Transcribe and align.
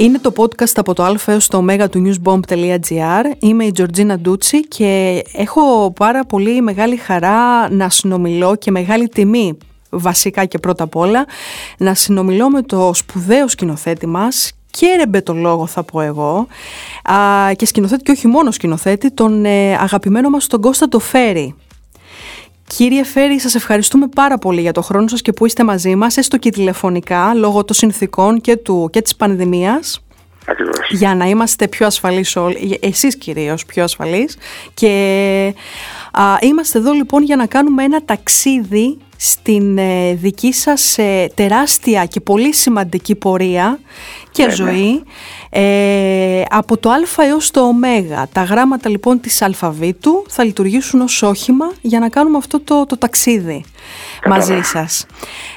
Είναι 0.00 0.18
το 0.18 0.32
podcast 0.36 0.72
από 0.74 0.94
το 0.94 1.02
α 1.02 1.14
έως 1.26 1.46
το 1.46 1.58
ω 1.58 1.88
του 1.88 2.02
newsbomb.gr. 2.06 3.24
Είμαι 3.38 3.64
η 3.64 3.70
Τζορτζίνα 3.70 4.18
Ντούτσι 4.18 4.68
και 4.68 5.22
έχω 5.32 5.92
πάρα 5.96 6.24
πολύ 6.24 6.60
μεγάλη 6.60 6.96
χαρά 6.96 7.70
να 7.70 7.88
συνομιλώ 7.88 8.56
και 8.56 8.70
μεγάλη 8.70 9.08
τιμή 9.08 9.58
βασικά 9.90 10.44
και 10.44 10.58
πρώτα 10.58 10.84
απ' 10.84 10.96
όλα 10.96 11.26
να 11.78 11.94
συνομιλώ 11.94 12.50
με 12.50 12.62
το 12.62 12.94
σπουδαίο 12.94 13.48
σκηνοθέτη 13.48 14.06
μας 14.06 14.52
και 14.70 14.86
ρεμπετολόγο 14.96 15.66
θα 15.66 15.82
πω 15.82 16.00
εγώ 16.00 16.46
α, 17.02 17.52
και 17.56 17.66
σκηνοθέτη 17.66 18.02
και 18.02 18.10
όχι 18.10 18.26
μόνο 18.26 18.50
σκηνοθέτη 18.50 19.10
τον 19.10 19.44
ε, 19.44 19.74
αγαπημένο 19.74 20.30
μας 20.30 20.46
τον 20.46 20.60
Κώστα 20.60 20.88
το 20.88 20.98
Φέρι. 20.98 21.54
Κύριε 22.68 23.04
Φέρη, 23.04 23.40
σας 23.40 23.54
ευχαριστούμε 23.54 24.06
πάρα 24.08 24.38
πολύ 24.38 24.60
για 24.60 24.72
το 24.72 24.82
χρόνο 24.82 25.08
σας 25.08 25.22
και 25.22 25.32
που 25.32 25.46
είστε 25.46 25.64
μαζί 25.64 25.94
μας, 25.94 26.16
έστω 26.16 26.36
και 26.36 26.50
τηλεφωνικά, 26.50 27.34
λόγω 27.34 27.64
των 27.64 27.76
συνθήκων 27.76 28.40
και, 28.40 28.56
του, 28.56 28.88
και 28.92 29.02
της 29.02 29.16
πανδημίας. 29.16 30.02
Ακριβώς. 30.48 30.90
Για 30.90 31.14
να 31.14 31.24
είμαστε 31.26 31.68
πιο 31.68 31.86
ασφαλείς 31.86 32.36
όλοι, 32.36 32.78
εσείς 32.82 33.16
κυρίως 33.16 33.64
πιο 33.66 33.82
ασφαλείς. 33.82 34.36
Και 34.74 35.54
α, 36.12 36.22
είμαστε 36.40 36.78
εδώ 36.78 36.92
λοιπόν 36.92 37.22
για 37.22 37.36
να 37.36 37.46
κάνουμε 37.46 37.84
ένα 37.84 38.04
ταξίδι 38.04 38.98
στην 39.20 39.78
ε, 39.78 40.14
δική 40.14 40.52
σας 40.52 40.98
ε, 40.98 41.30
τεράστια 41.34 42.04
και 42.04 42.20
πολύ 42.20 42.54
σημαντική 42.54 43.14
πορεία 43.14 43.78
και 44.30 44.42
Ναι, 44.42 44.48
ναι. 44.48 44.54
ζωή 44.54 45.02
ε, 45.50 46.42
από 46.50 46.76
το 46.76 46.90
α 46.90 47.24
έως 47.24 47.50
το 47.50 47.60
ω. 47.60 47.72
Τα 48.32 48.42
γράμματα 48.42 48.88
λοιπόν 48.88 49.20
της 49.20 49.42
αλφαβήτου 49.42 50.24
θα 50.28 50.44
λειτουργήσουν 50.44 51.00
ως 51.00 51.22
όχημα 51.22 51.72
για 51.80 51.98
να 51.98 52.08
κάνουμε 52.08 52.36
αυτό 52.36 52.60
το, 52.60 52.86
το 52.86 52.96
ταξίδι 52.98 53.64
Κατάλαβα. 54.20 54.52
μαζί 54.52 54.62
σας. 54.68 55.06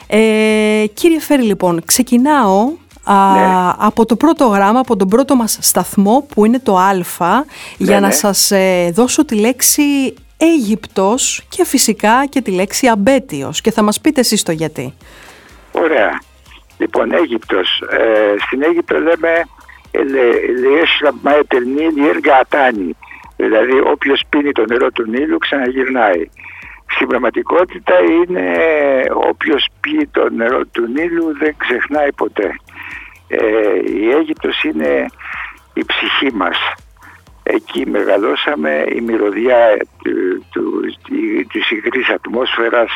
Ε, 0.08 0.86
κύριε 0.94 1.20
Φέρη 1.20 1.44
λοιπόν, 1.44 1.82
ξεκινάω 1.86 2.70
α, 3.04 3.34
Ναι. 3.34 3.74
από 3.78 4.06
το 4.06 4.16
πρώτο 4.16 4.46
γράμμα, 4.46 4.80
από 4.80 4.96
τον 4.96 5.08
πρώτο 5.08 5.36
μας 5.36 5.58
σταθμό 5.62 6.26
που 6.34 6.46
είναι 6.46 6.60
το 6.60 6.78
α 6.78 6.92
για 7.78 8.00
να 8.00 8.08
ναι. 8.08 8.14
σας 8.14 8.52
ε, 8.52 8.92
δώσω 8.94 9.26
τη 9.26 9.36
λέξη 9.36 10.14
Αίγυπτος 10.44 11.44
και 11.50 11.66
φυσικά 11.66 12.26
και 12.30 12.42
τη 12.42 12.52
λέξη 12.52 12.88
αμπέτιος 12.88 13.62
και 13.62 13.72
θα 13.72 13.82
μας 13.82 14.02
πείτε 14.02 14.20
εσείς 14.20 14.44
το 14.44 14.52
γιατί. 14.52 14.94
Ωραία. 15.72 16.22
Λοιπόν, 16.78 17.12
Αίγυπτος. 17.12 17.84
Ε, 17.90 18.36
στην 18.46 18.64
Αίγυπτο 18.64 19.00
λέμε 19.00 19.46
«Λεέσλαμ 20.62 21.16
μαέτελ 21.22 21.64
Νίλ 21.64 22.06
έργα 22.08 22.38
ατάνη». 22.42 22.96
Δηλαδή 23.36 23.80
όποιος 23.80 24.22
πίνει 24.30 24.52
το 24.52 24.66
νερό 24.68 24.92
του 24.92 25.06
Νείλου 25.10 25.38
ξαναγυρνάει. 25.38 26.30
Στην 26.96 27.08
πραγματικότητα 27.08 27.94
είναι 28.00 28.56
όποιος 29.30 29.68
πιει 29.82 30.10
το 30.12 30.30
νερό 30.30 30.66
του 30.66 30.88
Νείλου 30.94 31.38
δεν 31.40 31.56
ξεχνάει 31.58 32.12
ποτέ. 32.14 32.56
Ε, 33.32 33.80
η 34.00 34.12
Αίγυπτος 34.12 34.64
είναι 34.64 35.06
η 35.74 35.86
ψυχή 35.86 36.34
μας. 36.34 36.58
Εκεί 37.44 37.90
μεγαλώσαμε 37.90 38.86
η 38.96 39.02
μυρωδιά 39.02 39.78
του, 40.04 40.46
του, 40.52 40.82
τη- 41.04 41.46
της 41.46 41.72
υγρής 41.72 42.09
ατμόσφαιρας, 42.09 42.92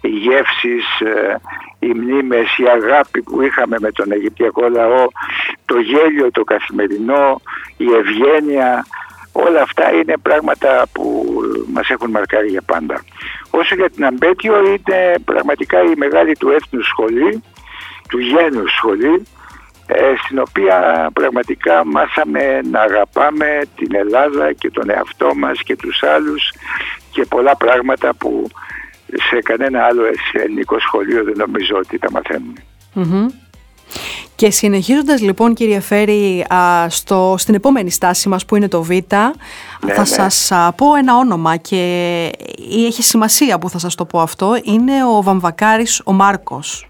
οι 0.00 0.08
γεύσεις, 0.08 1.00
ε, 1.00 1.40
οι 1.78 1.86
μνήμες, 1.94 2.58
η 2.58 2.64
αγάπη 2.68 3.22
που 3.22 3.42
είχαμε 3.42 3.76
με 3.80 3.92
τον 3.92 4.12
Αιγυπτιακό 4.12 4.68
λαό, 4.68 5.06
το 5.64 5.78
γέλιο 5.78 6.30
το 6.30 6.44
καθημερινό, 6.44 7.40
η 7.76 7.86
ευγένεια, 7.94 8.86
όλα 9.32 9.62
αυτά 9.62 9.92
είναι 9.92 10.14
πράγματα 10.22 10.86
που 10.92 11.26
μας 11.72 11.88
έχουν 11.90 12.10
μαρκάρει 12.10 12.48
για 12.48 12.62
πάντα. 12.66 13.04
Όσο 13.50 13.74
για 13.74 13.90
την 13.90 14.04
Αμπέτιο 14.04 14.66
είναι 14.66 15.14
πραγματικά 15.24 15.82
η 15.82 15.92
μεγάλη 15.96 16.36
του 16.36 16.48
έθνους 16.50 16.86
σχολή, 16.86 17.42
του 18.08 18.18
γένους 18.18 18.70
σχολή, 18.76 19.14
ε, 19.14 19.22
στην 20.24 20.38
οποία 20.38 21.08
πραγματικά 21.12 21.84
μάθαμε 21.86 22.60
να 22.70 22.80
αγαπάμε 22.80 23.60
την 23.76 23.94
Ελλάδα 23.94 24.52
και 24.52 24.70
τον 24.70 24.90
εαυτό 24.90 25.34
μας 25.34 25.62
και 25.62 25.76
τους 25.76 26.02
άλλους 26.02 26.52
και 27.10 27.24
πολλά 27.24 27.56
πράγματα 27.56 28.14
που 28.14 28.50
σε 29.12 29.38
κανένα 29.42 29.84
άλλο 29.84 30.02
ελληνικό 30.32 30.78
σχολείο 30.78 31.24
δεν 31.24 31.34
νομίζω 31.36 31.76
ότι 31.76 31.98
τα 31.98 32.10
μαθαίνουμε. 32.10 32.64
Μμμ. 32.92 33.26
Και 34.34 34.50
συνεχίζοντας 34.50 35.20
λοιπόν 35.20 35.54
κύριε 35.54 35.80
Φέρη 35.80 36.44
α, 36.54 36.88
στο, 36.88 37.34
στην 37.38 37.54
επόμενη 37.54 37.90
στάση 37.90 38.28
μας 38.28 38.44
που 38.44 38.56
είναι 38.56 38.68
το 38.68 38.82
Β 38.82 38.90
θα 39.08 39.32
ναι. 39.86 40.04
σας 40.04 40.52
α, 40.52 40.72
πω 40.72 40.94
ένα 40.94 41.16
όνομα 41.16 41.56
και 41.56 41.76
έχει 42.86 43.02
σημασία 43.02 43.58
που 43.58 43.70
θα 43.70 43.78
σας 43.78 43.94
το 43.94 44.04
πω 44.04 44.20
αυτό 44.20 44.60
είναι 44.62 45.04
ο 45.04 45.22
Βαμβακάρης 45.22 46.02
ο 46.04 46.12
Μάρκος. 46.12 46.89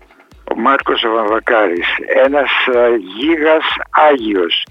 Ο 0.61 0.63
Μάρκος 0.63 1.05
ο 1.05 1.11
Βαμβακάρης, 1.11 1.87
ένας 2.25 2.51
ε, 2.75 2.97
γίγας 2.97 3.65
Άγιος, 3.91 4.65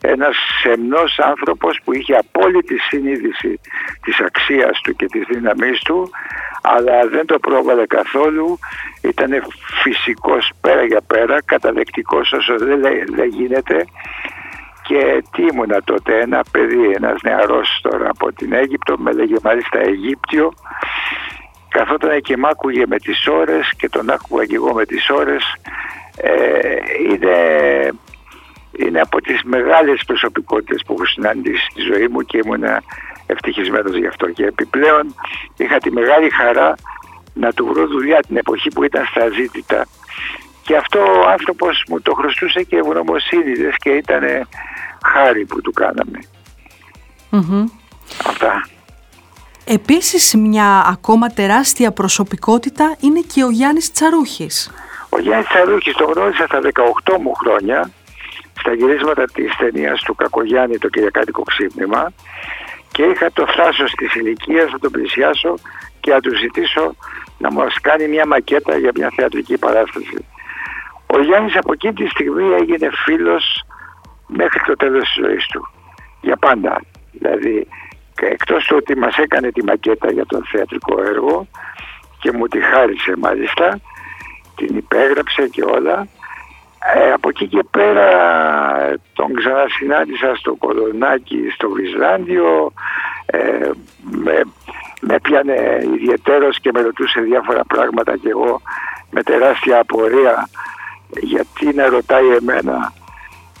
ένας 0.00 0.36
σεμνός 0.62 1.18
άνθρωπος 1.18 1.80
που 1.84 1.92
είχε 1.92 2.14
απόλυτη 2.14 2.78
συνείδηση 2.78 3.60
της 4.02 4.20
αξίας 4.20 4.80
του 4.80 4.96
και 4.96 5.06
της 5.06 5.24
δύναμής 5.28 5.80
του, 5.80 6.10
αλλά 6.62 7.08
δεν 7.08 7.26
το 7.26 7.38
πρόβαλε 7.38 7.86
καθόλου, 7.86 8.58
ήταν 9.02 9.30
φυσικός 9.82 10.50
πέρα 10.60 10.84
για 10.84 11.00
πέρα, 11.06 11.42
καταδεκτικός 11.42 12.32
όσο 12.32 12.58
δεν, 12.58 12.78
λέ- 12.78 13.10
δεν 13.10 13.28
γίνεται. 13.28 13.84
Και 14.82 15.22
τι 15.32 15.42
ήμουνα 15.42 15.82
τότε, 15.82 16.20
ένα 16.20 16.44
παιδί, 16.50 16.92
ένας 16.92 17.22
νεαρός 17.22 17.78
τώρα 17.82 18.08
από 18.10 18.32
την 18.32 18.52
Αίγυπτο, 18.52 18.98
με 18.98 19.12
λέγε 19.12 19.36
μάλιστα 19.42 19.78
Αιγύπτιο, 19.78 20.52
καθόταν 21.76 22.20
και 22.20 22.36
μ' 22.36 22.46
άκουγε 22.46 22.84
με 22.86 22.98
τις 22.98 23.26
ώρες 23.26 23.72
και 23.76 23.88
τον 23.88 24.10
άκουγα 24.10 24.44
και 24.44 24.54
εγώ 24.54 24.72
με 24.72 24.84
τις 24.84 25.10
ώρες. 25.10 25.42
Ε, 26.16 26.32
είναι, 27.10 27.36
είναι 28.78 29.00
από 29.00 29.20
τις 29.20 29.42
μεγάλες 29.42 30.02
προσωπικότητες 30.06 30.82
που 30.86 30.92
έχω 30.92 31.06
συναντήσει 31.06 31.66
στη 31.70 31.80
ζωή 31.80 32.08
μου 32.08 32.20
και 32.20 32.40
ήμουν 32.44 32.64
ευτυχισμένος 33.26 33.96
γι' 33.96 34.06
αυτό. 34.06 34.30
Και 34.30 34.44
επιπλέον 34.44 35.14
είχα 35.56 35.78
τη 35.78 35.90
μεγάλη 35.90 36.30
χαρά 36.30 36.74
να 37.34 37.52
του 37.52 37.66
βρω 37.66 37.86
δουλειά 37.86 38.20
την 38.20 38.36
εποχή 38.36 38.68
που 38.68 38.84
ήταν 38.84 39.06
στα 39.06 39.28
ζήτητα. 39.28 39.86
Και 40.62 40.76
αυτό 40.76 40.98
ο 40.98 41.28
άνθρωπος 41.28 41.84
μου 41.88 42.00
το 42.00 42.14
χρωστούσε 42.14 42.62
και 42.62 42.76
ευγνωμοσύνη 42.76 43.52
δες, 43.52 43.74
και 43.76 43.90
ήταν 43.90 44.22
χάρη 45.04 45.44
που 45.44 45.60
του 45.60 45.72
κάναμε. 45.72 46.18
Μμμ. 47.30 47.66
αυτά 48.26 48.75
Επίσης 49.68 50.34
μια 50.34 50.84
ακόμα 50.86 51.28
τεράστια 51.28 51.90
προσωπικότητα 51.92 52.96
είναι 53.00 53.20
και 53.20 53.44
ο 53.44 53.50
Γιάννης 53.50 53.92
Τσαρούχης. 53.92 54.70
Ο 55.08 55.18
Γιάννης 55.20 55.48
Τσαρούχης 55.48 55.94
τον 55.94 56.12
γνώρισα 56.12 56.46
στα 56.46 56.60
18 56.60 57.18
μου 57.20 57.34
χρόνια 57.34 57.90
στα 58.58 58.72
γυρίσματα 58.74 59.24
της 59.24 59.56
ταινίας 59.56 60.02
του 60.02 60.14
Κακογιάννη 60.14 60.78
το 60.78 60.88
Κυριακάτικο 60.88 61.42
Ξύπνημα 61.42 62.12
και 62.92 63.02
είχα 63.02 63.32
το 63.32 63.46
θράσος 63.46 63.92
της 63.92 64.14
ηλικίας 64.14 64.72
να 64.72 64.78
τον 64.78 64.90
πλησιάσω 64.90 65.54
και 66.00 66.10
να 66.10 66.20
του 66.20 66.36
ζητήσω 66.36 66.94
να 67.38 67.52
μας 67.52 67.80
κάνει 67.80 68.08
μια 68.08 68.26
μακέτα 68.26 68.76
για 68.76 68.90
μια 68.94 69.12
θεατρική 69.16 69.58
παράσταση. 69.58 70.24
Ο 71.06 71.22
Γιάννης 71.22 71.56
από 71.56 71.72
εκείνη 71.72 71.92
τη 71.92 72.06
στιγμή 72.06 72.54
έγινε 72.60 72.88
φίλος 73.04 73.64
μέχρι 74.26 74.60
το 74.66 74.76
τέλος 74.76 75.02
της 75.02 75.24
ζωής 75.24 75.46
του. 75.46 75.68
Για 76.20 76.36
πάντα. 76.36 76.80
Δηλαδή 77.12 77.66
και 77.66 77.85
εκτός 78.20 78.64
του 78.64 78.76
ότι 78.78 78.96
μας 78.96 79.16
έκανε 79.16 79.50
τη 79.52 79.64
μακέτα 79.64 80.12
για 80.12 80.26
το 80.26 80.40
θεατρικό 80.50 81.02
έργο 81.02 81.46
και 82.20 82.32
μου 82.32 82.46
τη 82.48 82.60
χάρισε 82.60 83.14
μάλιστα 83.16 83.80
την 84.56 84.76
υπέγραψε 84.76 85.48
και 85.48 85.62
όλα. 85.62 86.06
Ε, 86.94 87.12
από 87.12 87.28
εκεί 87.28 87.46
και 87.48 87.64
πέρα 87.70 88.08
τον 89.12 89.34
ξανασυνάντησα 89.34 90.34
στο 90.36 90.54
Κολονάκι, 90.54 91.50
στο 91.54 91.70
Βυσλάνδιο, 91.70 92.72
ε, 93.26 93.70
με, 94.10 94.42
με 95.00 95.20
πιάνε 95.20 95.80
ιδιαιτέρως 95.94 96.60
και 96.60 96.70
με 96.72 96.80
ρωτούσε 96.80 97.20
διάφορα 97.20 97.64
πράγματα 97.64 98.16
και 98.16 98.28
εγώ 98.28 98.60
με 99.10 99.22
τεράστια 99.22 99.80
απορία 99.80 100.48
γιατί 101.20 101.74
να 101.74 101.88
ρωτάει 101.88 102.28
εμένα 102.28 102.92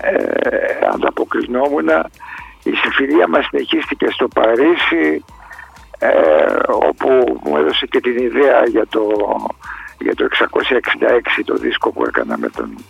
ε, 0.00 0.16
ανταποκρινόμουν. 0.92 1.88
Η 2.70 2.74
συμφιλία 2.74 3.28
μας 3.28 3.46
συνεχίστηκε 3.46 4.06
στο 4.10 4.28
Παρίσι 4.28 5.24
ε, 5.98 6.10
όπου 6.66 7.40
μου 7.44 7.56
έδωσε 7.56 7.86
και 7.86 8.00
την 8.00 8.16
ιδέα 8.16 8.64
για 8.66 8.86
το, 8.86 9.06
για 9.98 10.14
το 10.14 10.28
666 10.38 11.42
το 11.44 11.54
δίσκο 11.54 11.92
που 11.92 12.04
έκανα 12.04 12.38
με 12.38 12.48
τον, 12.48 12.84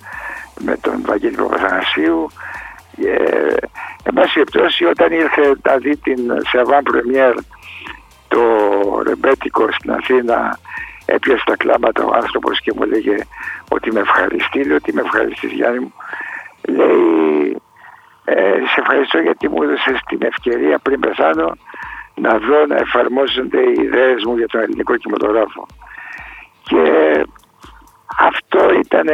με 0.61 0.77
τον 0.77 1.03
Βαγγέλη 1.07 1.37
Παπαθανασίου. 1.37 2.31
Ε, 3.05 3.55
εν 4.03 4.13
πάση 4.15 4.33
περιπτώσει 4.33 4.85
όταν 4.85 5.13
ήρθε 5.13 5.57
να 5.63 5.77
δει 5.77 5.97
την 5.97 6.19
σε 6.49 6.63
avant 6.67 6.83
première 6.91 7.39
το 8.29 8.43
ρεμπέτικο 9.07 9.73
στην 9.73 9.91
Αθήνα 9.91 10.59
έπιασε 11.07 11.43
τα 11.47 11.57
κλάματα 11.57 12.05
ο 12.05 12.11
άνθρωπος 12.15 12.61
και 12.61 12.73
μου 12.77 12.83
λέγε 12.83 13.17
ότι 13.69 13.93
με 13.93 14.01
ευχαριστεί, 14.01 14.65
λέει 14.65 14.77
ότι 14.77 14.93
με 14.93 15.01
ευχαριστείς 15.01 15.53
Γιάννη 15.53 15.79
μου 15.79 15.93
λέει 16.69 17.57
ε, 18.29 18.59
σε 18.73 18.81
ευχαριστώ 18.81 19.19
γιατί 19.19 19.49
μου 19.49 19.63
έδωσες 19.63 19.99
την 20.09 20.19
ευκαιρία 20.23 20.79
πριν 20.79 21.01
πεθάνω 21.01 21.53
να 22.15 22.39
δω 22.39 22.67
να 22.67 22.77
εφαρμόζονται 22.77 23.61
οι 23.61 23.75
ιδέες 23.83 24.25
μου 24.25 24.37
για 24.37 24.49
τον 24.49 24.61
ελληνικό 24.61 24.97
κινηματογράφο. 24.97 25.67
Και 26.63 26.83
αυτό 28.19 28.61
ήταν 28.85 29.09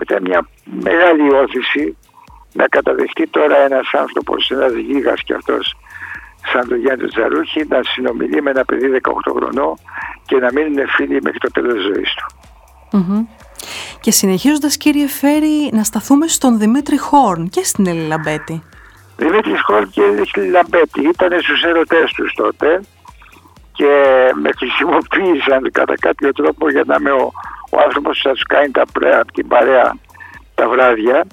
ήταν 0.00 0.22
μια 0.22 0.48
μεγάλη 0.64 1.34
ώθηση 1.34 1.96
να 2.52 2.66
καταδεχτεί 2.68 3.26
τώρα 3.26 3.56
ένας 3.56 3.90
άνθρωπος, 3.92 4.50
ένας 4.50 4.72
γίγας 4.72 5.22
κι 5.22 5.32
αυτός 5.32 5.76
σαν 6.52 6.68
τον 6.68 6.78
Γιάννη 6.78 7.08
Τσαρούχη 7.08 7.66
να 7.68 7.80
συνομιλεί 7.82 8.42
με 8.42 8.50
ένα 8.50 8.64
παιδί 8.64 9.00
18 9.02 9.32
χρονών 9.36 9.74
και 10.26 10.36
να 10.36 10.48
μείνουν 10.52 10.88
φίλοι 10.88 11.22
μέχρι 11.22 11.38
το 11.38 11.50
τέλος 11.50 11.74
της 11.74 11.82
ζωής 11.82 12.14
του. 12.14 12.26
Και 14.00 14.10
συνεχίζοντας 14.10 14.76
κύριε 14.76 15.06
Φέρρη 15.06 15.70
να 15.72 15.82
σταθούμε 15.82 16.28
στον 16.28 16.58
Δημήτρη 16.58 16.98
Χορν 16.98 17.48
και 17.48 17.64
στην 17.64 17.86
Έλλη 17.86 18.06
Λαμπέτη. 18.06 18.62
Δημήτρη 19.16 19.58
Χορν 19.62 19.90
και 19.90 20.02
Έλλη 20.02 20.48
Λαμπέτη 20.50 21.00
ήταν 21.00 21.40
στους 21.40 21.62
ερωτές 21.62 22.12
τους 22.12 22.32
τότε 22.34 22.80
και 23.72 23.92
με 24.34 24.50
χρησιμοποίησαν 24.56 25.70
κατά 25.72 25.94
κάποιο 26.00 26.32
τρόπο 26.32 26.70
για 26.70 26.82
να 26.86 26.96
είμαι 27.00 27.10
ο, 27.10 27.32
ο 27.70 27.80
άνθρωπος 27.84 28.20
που 28.22 28.28
θα 28.28 28.34
τους 28.34 28.42
κάνει 28.42 28.70
τα 28.70 28.84
πρέα 28.92 29.20
από 29.20 29.32
την 29.32 29.48
παρέα 29.48 29.96
τα 30.54 30.68
βράδια 30.68 31.24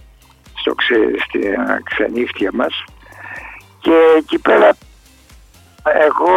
στο 0.56 0.74
ξε, 0.74 0.96
στη 1.26 1.40
ξενύχτια 1.84 2.50
μας 2.54 2.84
και 3.80 3.96
εκεί 4.18 4.40
πέρα 4.40 4.70
εγώ 6.08 6.34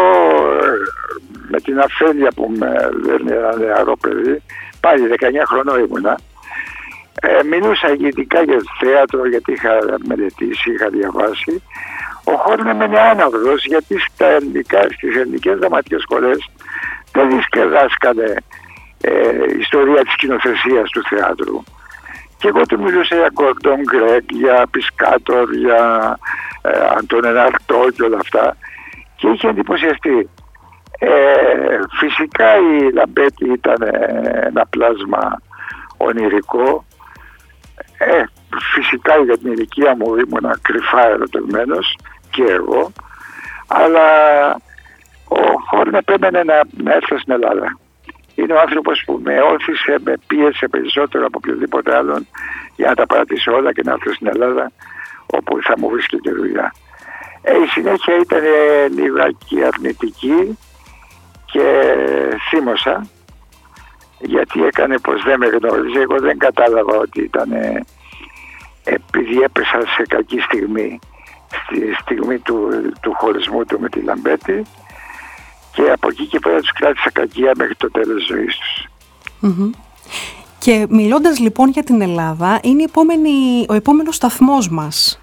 με 1.49 1.61
την 1.61 1.81
αφέλεια 1.81 2.31
που 2.37 2.53
με 2.59 2.89
δεν 3.05 3.29
ένα 3.29 3.57
νεαρό 3.57 3.97
παιδί 3.97 4.43
πάλι 4.81 5.09
19 5.21 5.25
χρονών 5.47 5.85
ήμουνα 5.85 6.19
ε, 7.21 7.43
μιλούσα 7.43 7.89
γενικά 7.89 8.43
για 8.43 8.57
το 8.57 8.71
θέατρο 8.81 9.29
γιατί 9.29 9.53
είχα 9.53 9.79
μελετήσει, 10.07 10.73
είχα 10.73 10.89
διαβάσει 10.89 11.63
ο 12.25 12.37
Χόρν 12.37 12.67
έμενε 12.67 12.99
άναυδος 13.01 13.65
γιατί 13.65 13.99
στα 13.99 14.27
ελληνικά, 14.27 14.83
στις 14.83 15.17
ελληνικές 15.17 15.59
δραματικές 15.59 16.01
σχολές 16.01 16.51
δεν 17.13 17.29
διδάσκανε 17.29 18.35
ε, 19.01 19.11
ιστορία 19.59 20.03
της 20.05 20.15
κοινοθεσίας 20.17 20.91
του 20.91 21.03
θεάτρου. 21.09 21.63
Και 22.39 22.49
εγώ 22.49 22.63
του 22.67 22.81
μιλούσα 22.81 23.15
για 23.17 23.31
Γκόρντον 23.33 23.81
Γκρέκ, 23.81 24.25
για 24.33 24.67
Πισκάτορ, 24.71 25.55
για 25.55 25.83
ε, 26.63 26.71
Αντώνεν 26.99 27.37
και 27.97 28.03
όλα 28.03 28.19
αυτά 28.21 28.57
και 29.17 29.29
είχε 29.29 29.49
εντυπωσιαστεί. 29.49 30.29
Ε, 30.99 31.79
φυσικά 31.99 32.57
η 32.57 32.93
Λαμπέτη 32.93 33.53
ήταν 33.53 33.77
ένα 34.47 34.67
πλάσμα 34.71 35.41
ονειρικό. 35.97 36.85
Ε, 37.99 38.23
φυσικά 38.75 39.17
για 39.17 39.39
την 39.39 39.53
ηλικία 39.53 39.97
μου 39.97 40.17
ήμουν 40.17 40.61
κρυφά 40.63 41.07
ερωτευμένος 41.09 41.99
και 42.31 42.43
εγώ. 42.43 42.93
Αλλά 43.67 44.09
ο 45.29 45.41
Χόρν 45.69 45.95
επέμενε 45.95 46.43
να, 46.43 46.63
να 46.83 46.93
έρθω 46.93 47.19
στην 47.19 47.33
Ελλάδα. 47.33 47.79
Είναι 48.35 48.53
ο 48.53 48.61
άνθρωπος 48.61 49.03
που 49.07 49.21
με 49.25 49.41
όθησε, 49.41 49.99
με 50.05 50.15
πίεσε 50.27 50.69
περισσότερο 50.69 51.27
από 51.27 51.39
οποιοδήποτε 51.43 51.97
άλλον 51.97 52.27
για 52.77 52.89
να 52.89 52.95
τα 52.95 53.07
παρατήσω 53.07 53.53
όλα 53.53 53.73
και 53.73 53.83
να 53.85 53.93
έρθω 53.93 54.15
στην 54.15 54.27
Ελλάδα 54.27 54.73
όπου 55.27 55.59
θα 55.63 55.75
μου 55.79 55.89
βρίσκεται 55.89 56.33
δουλειά. 56.33 56.75
Ε, 57.43 57.53
η 57.63 57.67
συνέχεια 57.67 58.17
ήταν 58.17 58.43
λιγάκι 58.95 59.65
αρνητική 59.65 60.59
και 61.53 61.95
θύμωσα 62.49 63.07
γιατί 64.19 64.65
έκανε 64.65 64.99
πως 64.99 65.23
δεν 65.23 65.39
με 65.39 65.47
γνώριζε. 65.47 66.01
Εγώ 66.01 66.19
δεν 66.19 66.39
κατάλαβα 66.39 66.97
ότι 66.97 67.23
ήταν 67.23 67.49
επειδή 68.85 69.41
έπεσα 69.41 69.81
σε 69.97 70.03
κακή 70.09 70.41
στιγμή 70.41 70.99
στη 71.49 71.95
στιγμή 72.01 72.39
του, 72.39 72.69
του 73.01 73.13
χωρισμού 73.15 73.65
του 73.65 73.81
με 73.81 73.89
τη 73.89 74.01
Λαμπέτη 74.01 74.63
και 75.75 75.91
από 75.91 76.09
εκεί 76.09 76.27
και 76.27 76.39
πέρα 76.39 76.61
τους 76.61 76.73
κράτησα 76.73 77.11
κακία 77.11 77.53
μέχρι 77.57 77.75
το 77.75 77.91
τέλος 77.91 78.17
της 78.17 78.27
ζωής 78.27 78.57
τους. 78.57 78.89
Και 80.59 80.87
μιλώντας 80.91 81.39
λοιπόν 81.39 81.69
για 81.69 81.83
την 81.83 82.01
Ελλάδα, 82.01 82.59
είναι 82.63 82.83
επόμενη, 82.83 83.67
ο 83.69 83.75
επόμενος 83.75 84.15
σταθμός 84.15 84.69
μας. 84.69 85.21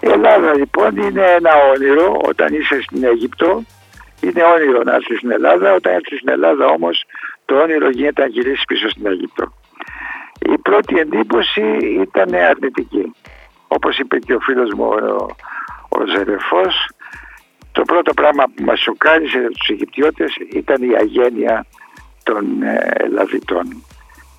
Η 0.00 0.10
Ελλάδα 0.10 0.54
λοιπόν 0.54 0.96
είναι 0.96 1.22
ένα 1.36 1.50
όνειρο 1.74 2.20
όταν 2.28 2.54
είσαι 2.54 2.82
στην 2.82 3.04
Αίγυπτο. 3.04 3.62
Είναι 4.22 4.42
όνειρο 4.42 4.82
να 4.82 4.94
έρθει 4.94 5.16
στην 5.16 5.30
Ελλάδα. 5.30 5.72
Όταν 5.72 5.92
έρθει 5.92 6.16
στην 6.16 6.28
Ελλάδα 6.28 6.66
όμως 6.66 7.04
το 7.44 7.54
όνειρο 7.60 7.90
γίνεται 7.90 8.22
να 8.22 8.28
γυρίσει 8.28 8.64
πίσω 8.66 8.88
στην 8.88 9.06
Αίγυπτο. 9.06 9.52
Η 10.38 10.58
πρώτη 10.58 10.98
εντύπωση 10.98 11.62
ήταν 12.00 12.34
αρνητική. 12.34 13.14
Όπως 13.68 13.98
είπε 13.98 14.18
και 14.18 14.34
ο 14.34 14.40
φίλος 14.40 14.70
μου 14.72 14.84
ο, 14.84 15.26
ο 15.88 16.06
Ζερεφός, 16.06 16.88
το 17.72 17.82
πρώτο 17.82 18.14
πράγμα 18.14 18.44
που 18.44 18.64
μας 18.64 18.80
σοκάρισε 18.80 19.48
τους 19.58 19.68
Αιγυπτιώτες 19.68 20.34
ήταν 20.52 20.82
η 20.82 20.96
αγένεια 20.96 21.66
των 22.22 22.62
ε, 22.62 22.90
Ελλαδιτών. 22.92 23.84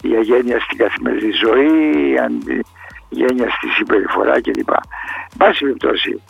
Η 0.01 0.15
αγένεια 0.15 0.59
στην 0.59 0.77
καθημερινή 0.77 1.31
ζωή, 1.31 2.15
γένεια 3.09 3.49
στη 3.49 3.67
συμπεριφορά 3.67 4.41
κλπ. 4.41 4.69
Πάση 5.37 5.63
περιπτώσει, 5.63 6.21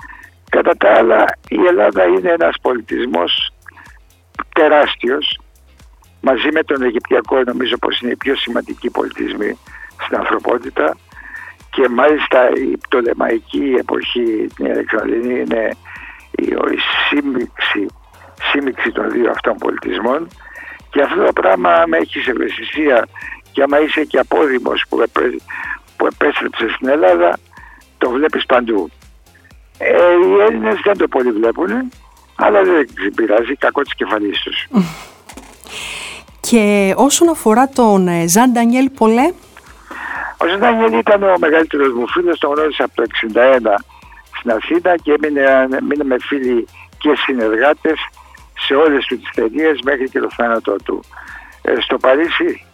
κατά 0.56 0.78
τα 0.78 0.94
άλλα 0.98 1.26
η 1.48 1.66
Ελλάδα 1.68 2.04
είναι 2.04 2.30
ένας 2.30 2.56
πολιτισμός 2.62 3.54
τεράστιος. 4.54 5.40
Μαζί 6.22 6.50
με 6.52 6.64
τον 6.64 6.82
Αιγυπτιακό 6.82 7.44
νομίζω 7.44 7.78
πως 7.78 8.00
είναι 8.00 8.12
η 8.12 8.16
πιο 8.16 8.36
σημαντική 8.36 8.90
πολιτισμή 8.90 9.60
στην 10.04 10.18
ανθρωπότητα. 10.18 10.98
Και 11.70 11.90
μάλιστα 11.90 12.50
η 12.50 12.78
πτωλεμαϊκή 12.78 13.76
εποχή 13.80 14.48
την 14.56 14.66
Αλεξανδρινή 14.66 15.40
είναι 15.40 15.70
η, 16.32 16.46
η 16.46 16.80
σύμμιξη, 17.10 17.86
σύμμιξη 18.52 18.92
των 18.92 19.10
δύο 19.12 19.30
αυτών 19.30 19.58
πολιτισμών. 19.58 20.28
Και 20.90 21.02
αυτό 21.02 21.24
το 21.24 21.34
πράγμα 21.34 21.84
με 21.88 21.98
έχεις 21.98 22.24
σε 22.24 22.32
ευαισθησία 22.32 23.08
και 23.52 23.62
άμα 23.64 23.80
είσαι 23.80 24.04
και 24.04 24.20
απόδημος 24.20 24.86
που 24.90 25.04
που 25.98 26.06
επέστρεψες 26.06 26.72
στην 26.74 26.90
Ελλάδα 26.90 27.38
το 27.98 28.10
βλέπεις 28.10 28.46
παντού. 28.46 28.92
Ε, 29.84 30.28
οι 30.28 30.42
Έλληνες 30.48 30.80
δεν 30.84 30.98
το 30.98 31.08
πολύ 31.08 31.32
βλέπουν, 31.32 31.92
αλλά 32.36 32.64
δεν 32.64 33.14
πειράζει, 33.16 33.56
κακό 33.56 33.82
της 33.82 33.96
κεφαλής 33.96 34.42
τους. 34.42 34.68
Και 36.40 36.94
όσον 36.98 37.30
αφορά 37.30 37.70
τον 37.70 38.08
ε, 38.08 38.28
Ζαν 38.28 38.52
Ντανιέλ 38.52 38.90
Πολέ; 38.90 39.32
Ο 40.38 40.48
Ζαν 40.48 40.60
Ντανιέλ 40.60 40.94
ήταν 41.00 41.24
ο 41.24 41.36
μεγαλύτερος 41.40 41.94
μου 41.94 42.08
φίλος, 42.08 42.40
τον 42.40 42.54
γνώρισα 42.54 42.84
από 42.84 42.96
το 42.96 43.04
1961 43.34 43.84
στην 44.38 44.52
Αθήνα 44.52 44.96
και 44.96 45.12
έμεινε, 45.22 46.04
με 46.04 46.16
φίλοι 46.20 46.68
και 46.98 47.10
συνεργάτες 47.16 48.00
σε 48.60 48.74
όλες 48.74 49.06
τις 49.06 49.30
ταινίες 49.36 49.80
μέχρι 49.84 50.10
και 50.10 50.20
το 50.20 50.30
θάνατό 50.36 50.76
του. 50.84 51.04
Ε, 51.62 51.74
στο 51.80 51.98
Παρίσι, 51.98 52.66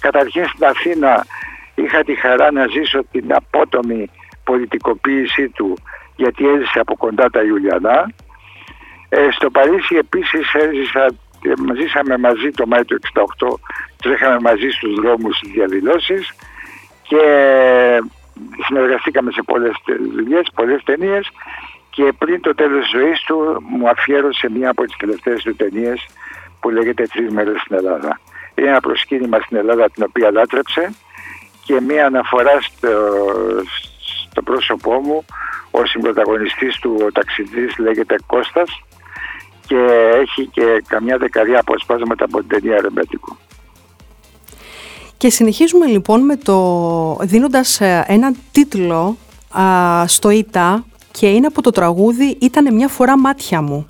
καταρχήν 0.00 0.48
στην 0.48 0.66
Αθήνα 0.66 1.24
Είχα 1.82 2.04
τη 2.04 2.14
χαρά 2.14 2.52
να 2.52 2.66
ζήσω 2.66 3.04
την 3.10 3.34
απότομη 3.34 4.10
πολιτικοποίησή 4.44 5.48
του 5.48 5.78
γιατί 6.18 6.48
έζησε 6.48 6.78
από 6.78 6.96
κοντά 6.96 7.30
τα 7.30 7.42
Ιουλιανά. 7.42 8.10
Ε, 9.08 9.28
στο 9.30 9.50
Παρίσι 9.50 9.96
επίσης 9.96 10.54
έζησα, 10.54 11.04
ε, 11.42 11.52
ζήσαμε 11.80 12.18
μαζί 12.18 12.50
το 12.50 12.66
Μάιο 12.66 12.84
του 12.84 12.94
68, 12.94 13.58
τρέχαμε 14.02 14.38
μαζί 14.40 14.68
στους 14.68 14.94
δρόμους 14.94 15.36
στις 15.36 15.50
διαδηλώσεις 15.50 16.34
και 17.02 17.22
συνεργαστήκαμε 18.66 19.30
σε 19.30 19.42
πολλές 19.42 19.72
δουλειές, 20.14 20.50
πολλές 20.54 20.82
ταινίες 20.84 21.30
και 21.90 22.12
πριν 22.18 22.40
το 22.40 22.54
τέλος 22.54 22.80
της 22.80 23.00
ζωής 23.00 23.22
του 23.22 23.64
μου 23.68 23.88
αφιέρωσε 23.88 24.50
μία 24.50 24.70
από 24.70 24.84
τις 24.84 24.96
τελευταίες 24.96 25.42
του 25.42 25.56
ταινίες 25.56 26.06
που 26.60 26.70
λέγεται 26.70 27.06
«Τρεις 27.06 27.32
μέρες 27.32 27.60
στην 27.60 27.76
Ελλάδα». 27.76 28.20
Είναι 28.54 28.68
ένα 28.68 28.80
προσκύνημα 28.80 29.38
στην 29.40 29.56
Ελλάδα 29.56 29.90
την 29.90 30.04
οποία 30.08 30.30
λάτρεψε 30.30 30.94
και 31.64 31.80
μία 31.80 32.06
αναφορά 32.06 32.60
στο, 32.60 32.88
στο 34.30 34.42
πρόσωπό 34.42 34.92
μου 35.00 35.24
ο 35.70 35.86
συμπροταγωνιστής 35.86 36.78
του 36.78 36.96
ο 37.06 37.12
ταξιδής 37.12 37.78
λέγεται 37.78 38.16
Κώστας 38.26 38.82
και 39.66 39.76
έχει 40.20 40.46
και 40.46 40.82
καμιά 40.88 41.18
δεκαετία 41.18 41.60
αποσπάσματα 41.60 42.24
από 42.24 42.38
την 42.38 42.48
ταινία 42.48 42.80
Ρεμπέτικου. 42.80 43.36
Και 45.16 45.30
συνεχίζουμε 45.30 45.86
λοιπόν 45.86 46.24
με 46.24 46.36
το 46.36 47.16
δίνοντας 47.20 47.80
ε, 47.80 48.04
ένα 48.06 48.32
τίτλο 48.52 49.16
στο 50.06 50.30
ΙΤΑ 50.30 50.84
και 51.10 51.28
είναι 51.28 51.46
από 51.46 51.62
το 51.62 51.70
τραγούδι 51.70 52.36
«Ήτανε 52.40 52.70
μια 52.70 52.88
φορά 52.88 53.18
μάτια 53.18 53.62
μου». 53.62 53.88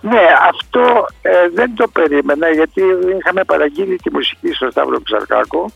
Ναι, 0.00 0.26
αυτό 0.48 1.06
ε, 1.22 1.48
δεν 1.54 1.74
το 1.74 1.88
περίμενα 1.88 2.48
γιατί 2.48 2.82
είχαμε 3.18 3.44
παραγγείλει 3.44 3.96
τη 3.96 4.12
μουσική 4.12 4.52
στο 4.52 4.70
Σταύρο 4.70 5.00
Ψαρκάκο 5.02 5.70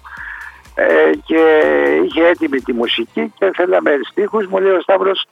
ε, 0.75 1.11
και 1.25 1.63
είχε 2.05 2.27
έτοιμη 2.27 2.61
τη 2.61 2.73
μουσική 2.73 3.33
και 3.39 3.51
θέλαμε 3.55 3.91
στίχους. 4.11 4.47
Μου 4.47 4.59
λέει 4.59 4.73
ο 4.73 4.81
Σταύρος, 4.81 5.27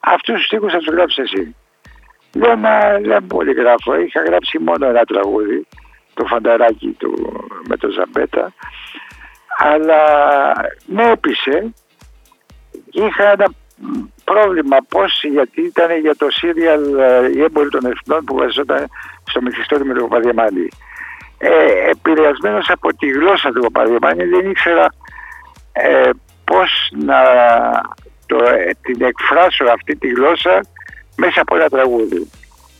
αυτούς 0.00 0.34
τους 0.34 0.44
στίχους 0.46 0.72
θα 0.72 0.78
τους 0.78 0.94
γράψεις 0.94 1.18
εσύ. 1.18 1.54
Λέω 2.34 2.56
να 2.56 2.98
δεν 3.02 3.26
πολύ 3.26 3.52
γράφω, 3.52 4.00
είχα 4.00 4.22
γράψει 4.22 4.58
μόνο 4.58 4.86
ένα 4.86 5.04
τραγούδι, 5.04 5.66
το 6.14 6.24
φανταράκι 6.24 6.96
του 6.98 7.12
με 7.68 7.76
το 7.76 7.90
Ζαμπέτα, 7.90 8.52
αλλά 9.58 10.02
με 10.86 11.10
έπεισε. 11.10 11.74
Είχα 12.90 13.30
ένα 13.30 13.46
πρόβλημα 14.24 14.76
πώς, 14.88 15.24
γιατί 15.24 15.60
ήταν 15.62 15.98
για 16.00 16.16
το 16.16 16.26
σύριαλ 16.30 16.82
«Η 17.34 17.42
έμπορη 17.42 17.68
των 17.68 17.84
εθνών» 17.84 18.24
που 18.24 18.36
βασιζόταν 18.36 18.86
στο 19.24 19.42
Μεθιστόρι 19.42 19.84
το 19.92 20.08
ε, 21.42 21.90
επηρεασμένος 21.90 22.70
από 22.70 22.94
τη 22.96 23.06
γλώσσα 23.08 23.52
του 23.52 23.60
Παπαδιαμάνη 23.60 24.24
δεν 24.24 24.50
ήξερα 24.50 24.86
ε, 25.72 26.10
πώς 26.44 26.90
να 26.96 27.20
το, 28.26 28.36
ε, 28.44 28.70
την 28.82 29.02
εκφράσω 29.02 29.64
αυτή 29.64 29.96
τη 29.96 30.08
γλώσσα 30.08 30.60
μέσα 31.16 31.40
από 31.40 31.56
ένα 31.56 31.68
τραγούδι. 31.68 32.30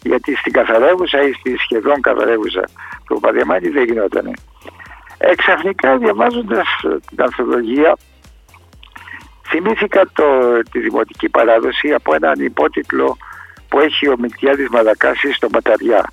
Γιατί 0.02 0.37
στην 0.37 0.52
καθαρεύουσα 0.52 1.23
ή 1.23 1.33
στη 1.33 1.57
σχεδόν 1.57 2.00
καθαρεύουσα 2.00 2.64
του 3.07 3.21
Παδιαμάνη 3.21 3.69
δεν 3.69 3.85
γινόταν. 3.85 4.35
Εξαφνικά 5.19 5.97
διαβάζοντας 5.97 6.69
την 6.81 7.23
ανθολογία 7.23 7.97
θυμήθηκα 9.49 10.11
το, 10.12 10.25
τη 10.71 10.79
δημοτική 10.79 11.29
παράδοση 11.29 11.93
από 11.93 12.14
έναν 12.14 12.35
υπότιτλο 12.40 13.17
που 13.69 13.81
έχει 13.81 14.09
ο 14.09 14.17
Μικτιάδης 14.19 14.69
Μαλακάσης 14.69 15.37
στο 15.37 15.49
Παταριά 15.49 16.11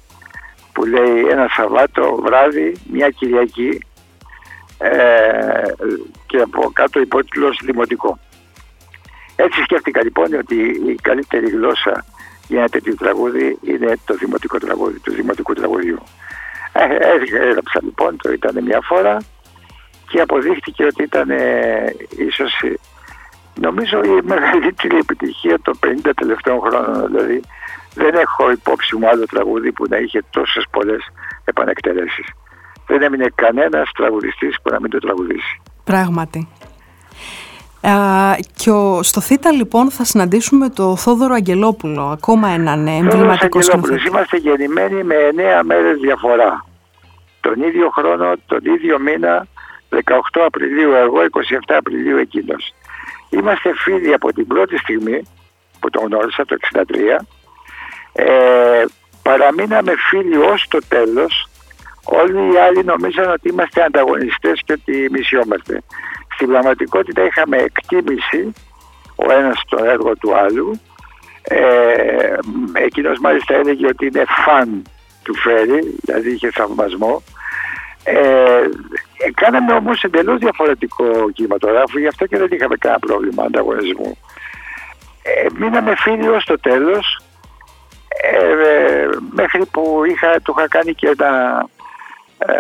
που 0.78 0.86
λέει 0.86 1.28
ένα 1.30 1.48
Σαββάτο 1.56 2.20
βράδυ, 2.24 2.76
μια 2.92 3.10
Κυριακή 3.10 3.82
ε, 4.78 4.90
και 6.26 6.38
από 6.38 6.72
κάτω 6.74 7.00
υπότιτλος 7.00 7.60
δημοτικό. 7.64 8.20
Έτσι 9.36 9.62
σκέφτηκα 9.62 10.04
λοιπόν 10.04 10.34
ότι 10.34 10.56
η 10.88 10.96
καλύτερη 11.02 11.50
γλώσσα 11.50 12.06
για 12.48 12.60
ένα 12.60 12.70
τέτοιο 12.70 12.96
τραγούδι 12.96 13.58
είναι 13.62 13.98
το 14.06 14.14
δημοτικό 14.14 14.58
τραγούδι, 14.58 15.00
του 15.00 15.12
δημοτικού 15.14 15.54
τραγουδιού. 15.54 16.04
Ε, 16.72 16.84
έγραψα 17.48 17.80
λοιπόν, 17.84 18.18
το 18.18 18.32
ήταν 18.32 18.64
μια 18.64 18.80
φορά 18.84 19.18
και 20.10 20.22
αποδείχτηκε 20.22 20.84
ότι 20.86 21.04
ήταν 21.04 21.30
ε, 21.30 21.96
ίσως 22.18 22.64
νομίζω 23.60 24.04
η 24.04 24.20
μεγαλύτερη 24.24 24.98
επιτυχία 24.98 25.60
των 25.62 25.80
50 26.06 26.12
τελευταίων 26.16 26.60
χρόνων. 26.60 27.08
Δηλαδή 27.08 27.42
δεν 27.98 28.14
έχω 28.16 28.52
υπόψη 28.52 28.96
μου 28.96 29.08
άλλο 29.10 29.26
τραγούδι 29.26 29.72
που 29.72 29.86
να 29.90 29.98
είχε 29.98 30.24
τόσες 30.30 30.66
πολλές 30.72 31.02
επανεκτελέσεις. 31.44 32.28
Δεν 32.88 33.02
έμεινε 33.02 33.28
κανένας 33.36 33.92
τραγουδιστής 33.92 34.56
που 34.62 34.70
να 34.72 34.80
μην 34.82 34.90
το 34.90 34.98
τραγουδήσει. 34.98 35.62
Πράγματι. 35.84 36.48
Α, 37.82 37.92
και 38.56 38.72
ο, 38.72 39.04
στο 39.04 39.22
ΘΙΤΑ 39.22 39.52
λοιπόν 39.52 39.92
θα 39.92 40.04
συναντήσουμε 40.04 40.70
το 40.70 40.96
Θόδωρο 40.96 41.34
Αγγελόπουλο, 41.34 42.04
ακόμα 42.04 42.48
έναν 42.50 42.88
εμβληματικό 42.88 43.62
σκηνοθέτη. 43.62 44.08
Είμαστε 44.08 44.38
γεννημένοι 44.38 45.04
με 45.04 45.16
9 45.60 45.64
μέρες 45.64 46.00
διαφορά. 46.00 46.66
Τον 47.42 47.62
ίδιο 47.64 47.90
χρόνο, 47.90 48.34
τον 48.46 48.60
ίδιο 48.64 49.00
μήνα, 49.00 49.48
18 49.90 50.00
Απριλίου 50.46 50.92
εγώ, 50.92 51.18
27 51.22 51.74
Απριλίου 51.78 52.18
εκείνος. 52.18 52.74
Είμαστε 53.30 53.74
φίλοι 53.76 54.14
από 54.14 54.34
την 54.34 54.48
πρώτη 54.48 54.78
στιγμή 54.78 55.28
που 55.80 55.90
τον 55.90 56.06
γνώρισα 56.06 56.46
το 56.46 56.58
1963. 56.74 57.26
Ε, 58.18 58.86
παραμείναμε 59.24 59.94
φίλοι 60.10 60.38
ως 60.38 60.66
το 60.70 60.80
τέλος. 60.88 61.50
Όλοι 62.04 62.54
οι 62.54 62.58
άλλοι 62.58 62.84
νομίζαν 62.84 63.32
ότι 63.32 63.50
είμαστε 63.50 63.84
ανταγωνιστές 63.84 64.62
και 64.66 64.74
ότι 64.74 65.08
μισιόμαστε. 65.12 65.82
Στην 66.34 66.48
πραγματικότητα 66.48 67.24
είχαμε 67.26 67.58
εκτίμηση 67.58 68.54
ο 69.16 69.32
ένας 69.32 69.60
στο 69.66 69.84
έργο 69.84 70.16
του 70.18 70.36
άλλου. 70.36 70.80
Ε, 71.44 72.38
εκείνος 72.74 73.20
μάλιστα 73.20 73.56
έλεγε 73.56 73.88
ότι 73.88 74.06
είναι 74.06 74.24
φαν 74.28 74.82
του 75.24 75.36
Φέρι, 75.36 75.96
δηλαδή 76.02 76.32
είχε 76.32 76.52
θαυμασμό. 76.52 77.24
Ε, 78.04 78.62
κάναμε 79.34 79.74
όμως 79.74 80.04
εντελώς 80.04 80.38
διαφορετικό 80.38 81.32
κινηματογράφο, 81.34 82.00
γι' 82.00 82.08
αυτό 82.08 82.26
και 82.26 82.38
δεν 82.38 82.48
είχαμε 82.52 82.76
κανένα 82.76 83.00
πρόβλημα 83.00 83.44
ανταγωνισμού. 83.44 84.18
Ε, 85.24 85.48
μείναμε 85.60 85.96
φίλοι 85.96 86.28
ως 86.28 86.46
το 86.46 86.60
τέλος, 86.60 87.20
ε, 88.22 89.08
μέχρι 89.32 89.66
που 89.66 90.02
είχα, 90.06 90.42
του 90.42 90.54
είχα 90.58 90.68
κάνει 90.68 90.94
και 90.94 91.08
ε, 91.08 92.54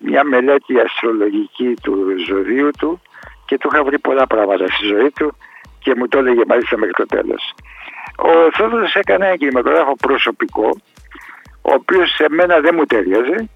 μια 0.00 0.24
μελέτη 0.24 0.78
αστρολογική 0.78 1.74
του 1.82 2.14
ζωδίου 2.28 2.70
του 2.78 3.00
και 3.46 3.58
του 3.58 3.68
είχα 3.72 3.84
βρει 3.84 3.98
πολλά 3.98 4.26
πράγματα 4.26 4.66
στη 4.66 4.86
ζωή 4.86 5.10
του 5.10 5.36
και 5.78 5.94
μου 5.96 6.08
το 6.08 6.18
έλεγε 6.18 6.42
μάλιστα 6.46 6.78
μέχρι 6.78 6.94
το 6.94 7.06
τέλος. 7.06 7.54
Ο 8.16 8.50
Θόδωρος 8.52 8.94
έκανε 8.94 9.26
ένα 9.26 9.36
κινηματογράφο 9.36 9.94
προσωπικό, 9.96 10.70
ο 11.62 11.72
οποίος 11.72 12.10
σε 12.10 12.26
μένα 12.28 12.60
δεν 12.60 12.74
μου 12.74 12.84
ταιριάζει 12.84 13.50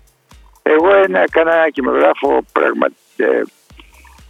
εγώ 0.68 0.94
έκανα 0.94 1.54
ένα 1.54 1.70
κειμενογράφο 1.70 2.44
ε, 3.16 3.26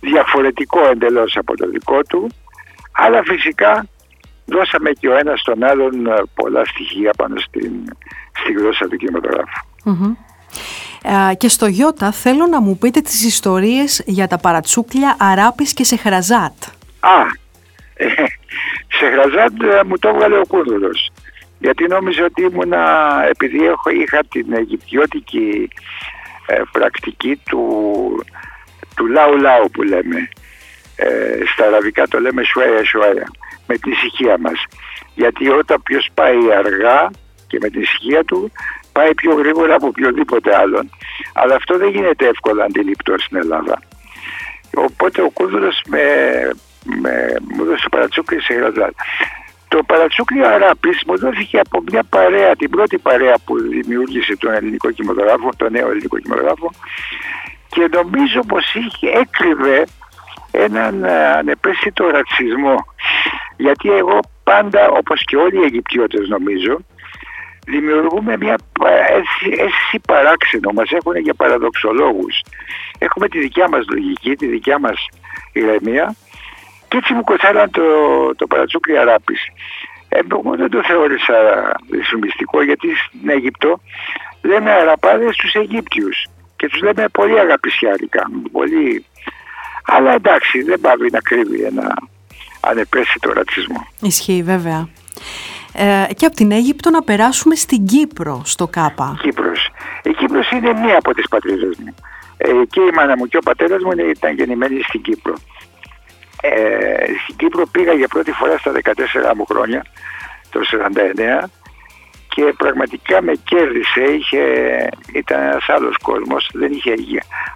διαφορετικό 0.00 0.86
εντελώς 0.86 1.36
από 1.36 1.56
το 1.56 1.68
δικό 1.68 2.02
του 2.02 2.28
αλλά 2.92 3.22
φυσικά 3.22 3.86
δώσαμε 4.46 4.90
και 4.90 5.08
ο 5.08 5.16
ένας 5.16 5.42
τον 5.42 5.64
άλλον 5.64 6.06
ε, 6.06 6.22
πολλά 6.34 6.64
στοιχεία 6.64 7.10
πάνω 7.16 7.36
στην, 7.38 7.72
στη 8.32 8.52
γλώσσα 8.52 8.88
του 8.88 8.96
κινηματογράφου. 8.96 9.60
Ε, 11.02 11.34
και 11.34 11.48
στο 11.48 11.66
Γιώτα 11.66 12.12
θέλω 12.12 12.46
να 12.46 12.60
μου 12.60 12.78
πείτε 12.78 13.00
τις 13.00 13.24
ιστορίες 13.24 14.02
για 14.06 14.26
τα 14.26 14.38
παρατσούκλια 14.38 15.16
Αράπης 15.18 15.72
και 15.72 15.84
Σεχραζάτ. 15.84 16.52
Α, 17.00 17.20
ε, 17.94 18.06
Σεχραζάτ 18.98 19.86
μου 19.86 19.98
το 19.98 20.08
έβγαλε 20.08 20.38
ο 20.38 20.46
Κούρδουλος. 20.48 21.10
Γιατί 21.58 21.86
νόμιζε 21.86 22.22
ότι 22.22 22.42
ήμουνα, 22.42 22.82
επειδή 23.30 23.66
έχω, 23.66 23.90
είχα 23.90 24.20
την 24.30 24.52
Αιγυπτιώτικη 24.52 25.68
ε, 26.46 26.62
πρακτική 26.72 27.40
του, 27.48 27.62
του 28.96 29.06
λαού 29.06 29.36
λαού 29.36 29.70
που 29.70 29.82
λέμε. 29.82 30.28
Ε, 30.96 31.38
στα 31.52 31.66
αραβικά 31.66 32.06
το 32.06 32.20
λέμε 32.20 32.42
σουέα 32.42 32.84
σουέα, 32.84 33.26
με 33.66 33.76
την 33.76 33.92
ησυχία 33.92 34.36
μας. 34.38 34.64
Γιατί 35.14 35.48
όταν 35.48 35.82
ποιος 35.82 36.08
πάει 36.14 36.38
αργά 36.58 37.10
και 37.46 37.58
με 37.60 37.68
την 37.68 37.80
ησυχία 37.80 38.24
του 38.24 38.52
πάει 38.92 39.14
πιο 39.14 39.34
γρήγορα 39.34 39.74
από 39.74 39.86
οποιοδήποτε 39.86 40.56
άλλον. 40.56 40.90
Αλλά 41.34 41.54
αυτό 41.54 41.78
δεν 41.78 41.88
γίνεται 41.88 42.26
εύκολα 42.26 42.64
αντιληπτό 42.64 43.14
στην 43.18 43.36
Ελλάδα. 43.36 43.82
Οπότε 44.74 45.22
ο 45.22 45.30
Κούδουρος 45.30 45.82
με, 45.88 46.02
με, 46.84 47.36
μου 47.54 47.62
έδωσε 47.64 47.88
παρατσούκρι 47.90 48.40
σε 48.40 48.54
γραδά. 48.54 48.90
Το 49.68 49.82
παρατσούκλι 49.86 50.46
Αράπης 50.46 51.02
μου 51.06 51.18
δόθηκε 51.18 51.58
από 51.58 51.82
μια 51.90 52.02
παρέα, 52.08 52.56
την 52.56 52.70
πρώτη 52.70 52.98
παρέα 52.98 53.34
που 53.44 53.58
δημιούργησε 53.60 54.36
τον 54.36 54.52
ελληνικό 54.52 54.90
κινηματογράφο, 54.90 55.48
τον 55.56 55.72
νέο 55.72 55.90
ελληνικό 55.90 56.18
κινηματογράφο 56.18 56.72
και 57.68 57.88
νομίζω 57.92 58.40
πως 58.40 58.74
είχε, 58.74 59.08
έκρυβε 59.08 59.84
έναν 60.50 61.04
ε, 61.04 61.26
ανεπαίσθητο 61.26 62.06
ρατσισμό 62.06 62.76
γιατί 63.56 63.90
εγώ 63.90 64.20
πάντα 64.44 64.88
όπως 64.88 65.24
και 65.24 65.36
όλοι 65.36 65.56
οι 65.60 65.64
Αιγυπτιώτες 65.64 66.28
νομίζω 66.28 66.78
δημιουργούμε 67.66 68.36
μια 68.36 68.56
αίσθηση 69.40 70.00
παράξενο, 70.06 70.70
μας 70.72 70.90
έχουν 70.90 71.16
για 71.16 71.34
παραδοξολόγους. 71.34 72.40
Έχουμε 72.98 73.28
τη 73.28 73.38
δικιά 73.38 73.68
μας 73.68 73.84
λογική, 73.88 74.36
τη 74.36 74.46
δικιά 74.46 74.78
μας 74.78 75.08
ηρεμία 75.52 76.14
και 76.88 76.96
έτσι 76.96 77.12
μου 77.14 77.24
κοτσάραν 77.24 77.70
το, 77.70 77.82
το 78.36 78.46
παρατσούκλι 78.46 78.98
Αράπης. 78.98 79.40
Ε, 80.08 80.18
εγώ 80.18 80.56
δεν 80.56 80.70
το 80.70 80.82
θεώρησα 80.82 81.34
δυσφημιστικό 81.90 82.62
γιατί 82.62 82.88
στην 82.94 83.28
Αίγυπτο 83.28 83.80
λέμε 84.42 84.70
Αραπάδες 84.70 85.34
στους 85.34 85.54
Αιγύπτιους 85.54 86.26
και 86.56 86.68
τους 86.68 86.82
λέμε 86.82 87.08
πολύ 87.12 87.38
αγαπησιάρικα, 87.38 88.22
πολύ... 88.52 89.04
Αλλά 89.84 90.12
εντάξει 90.12 90.62
δεν 90.62 90.80
πάει 90.80 91.10
να 91.10 91.20
κρύβει 91.20 91.62
ένα 91.62 91.94
ανεπαίσθητο 92.68 93.32
ρατσισμό. 93.32 93.86
Ισχύει 94.00 94.42
βέβαια. 94.42 94.88
Ε, 95.72 96.14
και 96.14 96.26
από 96.26 96.36
την 96.36 96.52
Αίγυπτο 96.52 96.90
να 96.90 97.02
περάσουμε 97.02 97.54
στην 97.54 97.86
Κύπρο, 97.86 98.42
στο 98.44 98.66
ΚΑΠΑ. 98.66 99.16
Κύπρος. 99.20 99.70
Η 100.02 100.10
Κύπρος 100.10 100.50
είναι 100.50 100.72
μία 100.72 100.96
από 100.98 101.14
τις 101.14 101.28
πατρίδες 101.28 101.76
μου. 101.78 101.94
Ε, 102.36 102.50
και 102.70 102.80
η 102.80 102.90
μάνα 102.94 103.16
μου 103.16 103.26
και 103.26 103.36
ο 103.36 103.40
πατέρας 103.44 103.82
μου 103.82 103.90
ήταν 103.90 104.34
γεννημένοι 104.34 104.82
στην 104.82 105.02
Κύπρο. 105.02 105.34
Ε, 106.40 107.06
στην 107.22 107.36
Κύπρο 107.36 107.66
πήγα 107.66 107.92
για 107.92 108.08
πρώτη 108.08 108.32
φορά 108.32 108.58
στα 108.58 108.72
14 108.72 109.34
μου 109.36 109.44
χρόνια, 109.46 109.84
το 110.50 110.60
49 110.62 111.50
και 112.28 112.54
πραγματικά 112.56 113.22
με 113.22 113.32
κέρδισε, 113.44 114.00
είχε, 114.00 114.42
ήταν 115.12 115.42
ένας 115.42 115.68
άλλος 115.68 115.96
κόσμος, 115.96 116.50
δεν 116.52 116.72
είχε 116.72 116.94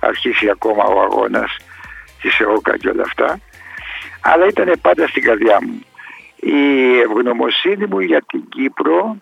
αρχίσει 0.00 0.50
ακόμα 0.50 0.84
ο 0.84 1.00
αγώνας 1.00 1.56
της 2.20 2.40
ΕΟΚΑ 2.40 2.76
και 2.76 2.88
όλα 2.88 3.02
αυτά, 3.02 3.38
αλλά 4.20 4.46
ήταν 4.46 4.72
πάντα 4.82 5.06
στην 5.06 5.22
καρδιά 5.22 5.58
μου. 5.62 5.84
Η 6.36 6.98
ευγνωμοσύνη 6.98 7.86
μου 7.86 8.00
για 8.00 8.22
την 8.26 8.48
Κύπρο 8.48 9.18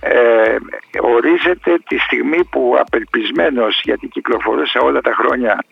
ε, 0.00 0.56
ορίζεται 1.00 1.78
τη 1.88 1.98
στιγμή 1.98 2.44
που 2.44 2.76
απελπισμένος 2.78 3.80
γιατί 3.84 4.06
κυκλοφορούσα 4.08 4.80
όλα 4.80 5.00
τα 5.00 5.14
χρόνια 5.14 5.64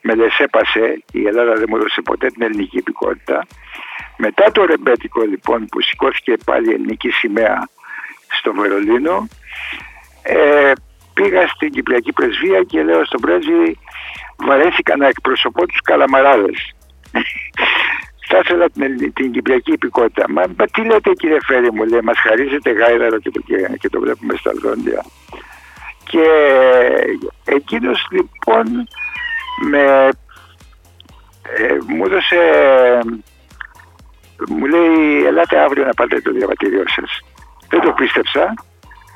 με 0.00 0.14
λεσέπασε 0.14 1.02
η 1.12 1.26
Ελλάδα 1.26 1.54
δεν 1.54 1.64
μου 1.68 1.76
έδωσε 1.76 2.00
ποτέ 2.00 2.26
την 2.26 2.42
ελληνική 2.42 2.78
υπηκότητα 2.78 3.46
μετά 4.16 4.52
το 4.52 4.64
ρεμπέτικο 4.64 5.22
λοιπόν 5.22 5.66
που 5.66 5.80
σηκώθηκε 5.80 6.34
πάλι 6.44 6.70
η 6.70 6.72
ελληνική 6.72 7.10
σημαία 7.10 7.68
στο 8.38 8.52
Βερολίνο 8.52 9.28
ε, 10.22 10.72
πήγα 11.14 11.46
στην 11.46 11.70
Κυπριακή 11.70 12.12
Πρεσβεία 12.12 12.62
και 12.62 12.82
λέω 12.82 13.04
στον 13.04 13.20
πρέσβη 13.20 13.78
βαρέθηκα 14.36 14.96
να 14.96 15.06
εκπροσωπώ 15.06 15.66
τους 15.66 15.80
καλαμαράδες 15.80 16.74
θα 18.34 18.40
ήθελα 18.44 18.70
την, 18.70 19.12
την 19.12 19.32
κυπριακή 19.32 19.72
υπηκότητα. 19.72 20.24
Μα, 20.28 20.42
μα 20.58 20.64
τι 20.66 20.84
λέτε 20.84 21.12
κύριε 21.12 21.38
Φέρη 21.46 21.72
μου, 21.72 21.84
λέει, 21.84 22.00
μας 22.02 22.18
χαρίζετε 22.18 22.70
γάιδαρο 22.70 23.18
και 23.18 23.30
το, 23.30 23.40
και, 23.78 23.88
το 23.88 24.00
βλέπουμε 24.00 24.34
στα 24.36 24.50
δόντια. 24.62 25.04
Και 26.04 26.26
εκείνος 27.44 28.06
λοιπόν 28.10 28.66
με 29.70 30.08
ε, 31.42 31.76
μου 31.86 32.04
έδωσε, 32.04 32.38
μου 34.48 34.66
λέει 34.66 35.24
ελάτε 35.26 35.58
αύριο 35.58 35.84
να 35.84 35.94
πάτε 35.94 36.20
το 36.20 36.32
διαβατήριό 36.32 36.84
σας. 36.86 37.20
Δεν 37.68 37.80
το 37.80 37.92
πίστεψα, 37.92 38.54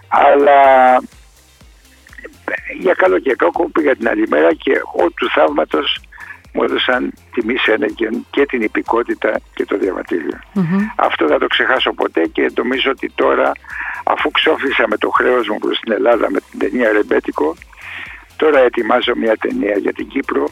αλλά 0.08 0.60
για 2.78 2.94
καλό 2.94 3.18
και 3.18 3.34
κακό 3.34 3.70
πήγα 3.70 3.96
την 3.96 4.08
άλλη 4.08 4.28
μέρα 4.28 4.54
και 4.54 4.72
ό 4.72 5.10
του 5.10 5.30
θαύματος 5.30 6.00
μου 6.58 6.64
έδωσαν 6.64 7.12
τιμή 7.32 7.56
Σένεγγεν 7.56 8.26
και 8.30 8.46
την 8.46 8.62
υπηκότητα 8.62 9.40
και 9.54 9.64
το 9.64 9.78
διαβατηριο 9.78 10.38
Αυτό 10.96 11.26
δεν 11.26 11.34
θα 11.34 11.40
το 11.40 11.46
ξεχάσω 11.46 11.92
ποτέ 11.92 12.26
και 12.26 12.52
νομίζω 12.56 12.90
ότι 12.90 13.12
τώρα 13.14 13.52
αφού 14.04 14.30
ξόφλησα 14.30 14.84
με 14.88 14.96
το 14.96 15.08
χρέος 15.10 15.48
μου 15.48 15.58
προς 15.58 15.80
την 15.80 15.92
Ελλάδα 15.92 16.30
με 16.30 16.40
την 16.50 16.58
ταινία 16.58 16.92
Ρεμπέτικο 16.92 17.56
τώρα 18.36 18.58
ετοιμάζω 18.58 19.12
μια 19.16 19.36
ταινία 19.36 19.76
για 19.78 19.92
την 19.92 20.08
Κύπρο 20.08 20.48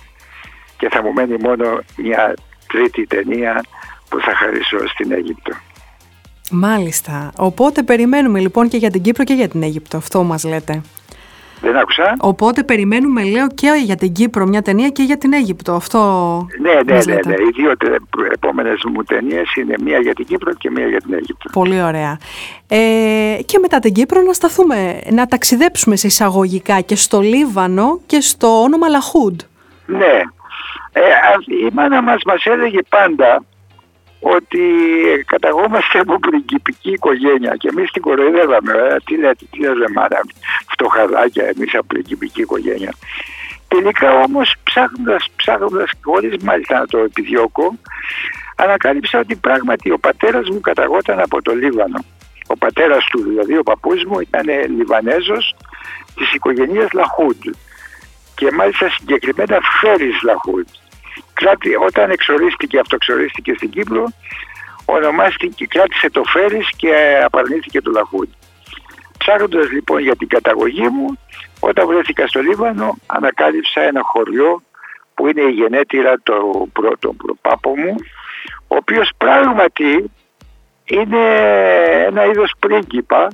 και 0.78 0.88
θα 0.88 1.02
μου 1.02 1.12
μένει 1.12 1.36
μόνο 1.40 1.78
μια 1.96 2.34
τρίτη 2.66 3.06
ταινία 3.06 3.64
που 4.08 4.20
θα 4.20 4.34
χαρίσω 4.36 4.88
στην 4.88 5.12
Αίγυπτο. 5.12 5.52
Μάλιστα. 6.50 7.32
Οπότε 7.36 7.82
περιμένουμε 7.82 8.40
λοιπόν 8.40 8.68
και 8.68 8.76
για 8.76 8.90
την 8.90 9.02
Κύπρο 9.02 9.25
και 9.25 9.34
για 9.34 9.48
την 9.48 9.62
Αίγυπτο. 9.62 9.96
Αυτό 9.96 10.22
μας 10.22 10.44
λέτε. 10.44 10.82
Δεν 11.60 11.76
άκουσα. 11.76 12.16
Οπότε 12.18 12.62
περιμένουμε, 12.62 13.25
λέω, 13.25 13.48
και 13.48 13.82
για 13.84 13.96
την 13.96 14.12
Κύπρο 14.12 14.46
μια 14.46 14.62
ταινία 14.62 14.88
και 14.88 15.02
για 15.02 15.18
την 15.18 15.32
Αίγυπτο. 15.32 15.72
Αυτό. 15.72 16.00
Ναι, 16.60 16.72
ναι, 16.72 16.98
ναι, 17.04 17.14
ναι. 17.26 17.34
Οι 17.34 17.50
δύο 17.54 17.72
επόμενες 18.32 18.84
μου 18.92 19.02
ταινίες 19.02 19.54
είναι 19.54 19.75
μία 19.80 19.98
για 19.98 20.14
την 20.14 20.26
Κύπρο 20.26 20.54
και 20.54 20.70
μία 20.70 20.86
για 20.86 21.00
την 21.00 21.14
Αίγυπτο. 21.14 21.50
Πολύ 21.52 21.82
ωραία. 21.82 22.18
Ε, 22.68 23.38
και 23.44 23.58
μετά 23.58 23.78
την 23.78 23.92
Κύπρο 23.92 24.20
να 24.22 24.32
σταθούμε, 24.32 25.00
να 25.10 25.26
ταξιδέψουμε 25.26 25.96
σε 25.96 26.06
εισαγωγικά 26.06 26.80
και 26.80 26.96
στο 26.96 27.20
Λίβανο 27.20 28.00
και 28.06 28.20
στο 28.20 28.62
όνομα 28.62 28.88
Λαχούντ. 28.88 29.40
Ναι. 29.86 30.20
Ε, 30.92 31.02
η 31.66 31.70
μάνα 31.72 32.02
μας 32.02 32.22
μας 32.26 32.44
έλεγε 32.44 32.78
πάντα 32.88 33.44
ότι 34.35 34.61
καταγόμαστε 35.26 35.99
από 35.99 36.18
πριγκυπική 36.18 36.90
οικογένεια 36.90 37.54
και 37.56 37.68
εμείς 37.68 37.90
την 37.90 38.02
κοροϊδεύαμε. 38.02 38.73
Ε, 38.73 38.97
τι 39.04 39.16
λέτε, 39.16 39.45
τι 39.50 39.59
λέτε 39.59 39.88
μάνα, 39.95 40.21
φτωχαδάκια 40.71 41.45
εμείς 41.45 41.75
από 41.75 41.87
πριγκυπική 41.87 42.40
οικογένεια. 42.40 42.95
Τελικά 43.68 44.12
όμως 44.12 44.54
ψάχνοντας, 44.62 45.26
ψάχνοντας 45.37 45.90
χωρίς 46.02 46.37
μάλιστα 46.42 46.78
να 46.78 46.87
το 46.87 46.99
επιδιώκω, 46.99 47.78
ανακάλυψα 48.56 49.18
ότι 49.18 49.37
πράγματι 49.37 49.90
ο 49.90 49.99
πατέρας 49.99 50.49
μου 50.49 50.61
καταγόταν 50.61 51.21
από 51.21 51.42
το 51.42 51.54
Λίβανο. 51.54 52.04
Ο 52.47 52.56
πατέρας 52.56 53.04
του, 53.04 53.23
δηλαδή 53.23 53.59
ο 53.59 53.62
παππούς 53.62 54.04
μου 54.04 54.21
ήταν 54.21 54.47
Λιβανέζος 54.76 55.54
της 56.16 56.33
οικογένειας 56.33 56.92
Λαχούντ 56.92 57.42
και 58.35 58.50
μάλιστα 58.52 58.90
συγκεκριμένα 58.90 59.59
Φέρις 59.80 60.23
Λαχούντ 60.23 60.66
όταν 61.87 62.11
εξορίστηκε, 62.11 62.78
αυτοξορίστηκε 62.78 63.52
στην 63.55 63.71
Κύπρο, 63.71 64.05
ονομάστηκε, 64.85 65.66
κράτησε 65.66 66.11
το 66.11 66.23
Φέρις 66.25 66.71
και 66.76 67.21
απαρνήθηκε 67.25 67.81
το 67.81 67.90
Λαχούντ. 67.90 68.28
Ψάχνοντας 69.19 69.71
λοιπόν 69.71 70.00
για 70.00 70.16
την 70.16 70.28
καταγωγή 70.28 70.88
μου, 70.88 71.19
όταν 71.61 71.87
βρέθηκα 71.87 72.26
στο 72.26 72.40
Λίβανο, 72.40 72.97
ανακάλυψα 73.07 73.81
ένα 73.81 74.00
χωριό 74.02 74.62
που 75.14 75.26
είναι 75.28 75.40
η 75.40 75.50
γενέτειρα 75.50 76.19
του 76.19 76.71
πρώτου 76.73 77.16
προπάπου 77.16 77.75
μου, 77.76 77.95
ο 78.69 78.76
οποίος 78.76 79.11
πράγματι 79.16 80.11
είναι 80.85 81.25
ένα 82.07 82.25
είδος 82.25 82.52
πρίγκιπα, 82.59 83.28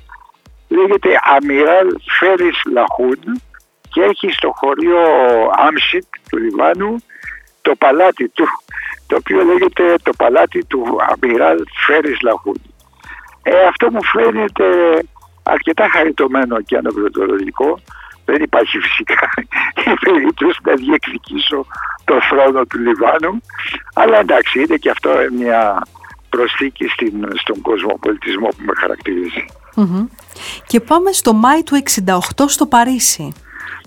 λέγεται 0.68 1.08
Αμιράλ 1.36 1.88
Φέρις 2.18 2.62
Λαχούντ 2.72 3.22
και 3.88 4.02
έχει 4.02 4.30
στο 4.30 4.52
χωριό 4.56 5.04
Άμσιτ 5.66 6.04
του 6.30 6.38
Λιβάνου 6.38 6.96
το 7.62 7.74
παλάτι 7.78 8.28
του, 8.28 8.46
το 9.06 9.16
οποίο 9.16 9.44
λέγεται 9.44 9.94
το 10.02 10.12
παλάτι 10.16 10.64
του 10.64 10.96
Αμυράλ 11.10 11.58
Φέρις 11.86 12.20
Λαχούντ. 12.20 12.56
Ε, 13.42 13.66
αυτό 13.66 13.90
μου 13.90 14.04
φαίνεται 14.04 14.64
αρκετά 15.42 15.88
χαριτωμένο 15.88 16.60
και 16.62 16.76
αναπληρωτολογικό. 16.76 17.80
Δεν 18.24 18.42
υπάρχει 18.42 18.78
φυσικά 18.78 19.30
η 19.92 19.94
περίπτωση 20.04 20.58
να 20.64 20.74
διεκδικήσω 20.74 21.66
το 22.04 22.20
θρόνο 22.20 22.64
του 22.64 22.78
Λιβάνου. 22.78 23.42
Αλλά 23.94 24.18
εντάξει, 24.18 24.60
είναι 24.60 24.76
και 24.76 24.90
αυτό 24.90 25.10
μια 25.38 25.82
προσθήκη 26.28 26.88
στην, 26.88 27.28
στον 27.34 27.60
κοσμοπολιτισμό 27.60 28.48
που 28.48 28.62
με 28.66 28.72
χαρακτηριζει 28.80 29.44
Και 30.66 30.80
πάμε 30.80 31.12
στο 31.12 31.32
Μάη 31.32 31.62
του 31.62 31.82
68 32.06 32.18
στο 32.46 32.66
Παρίσι. 32.66 33.32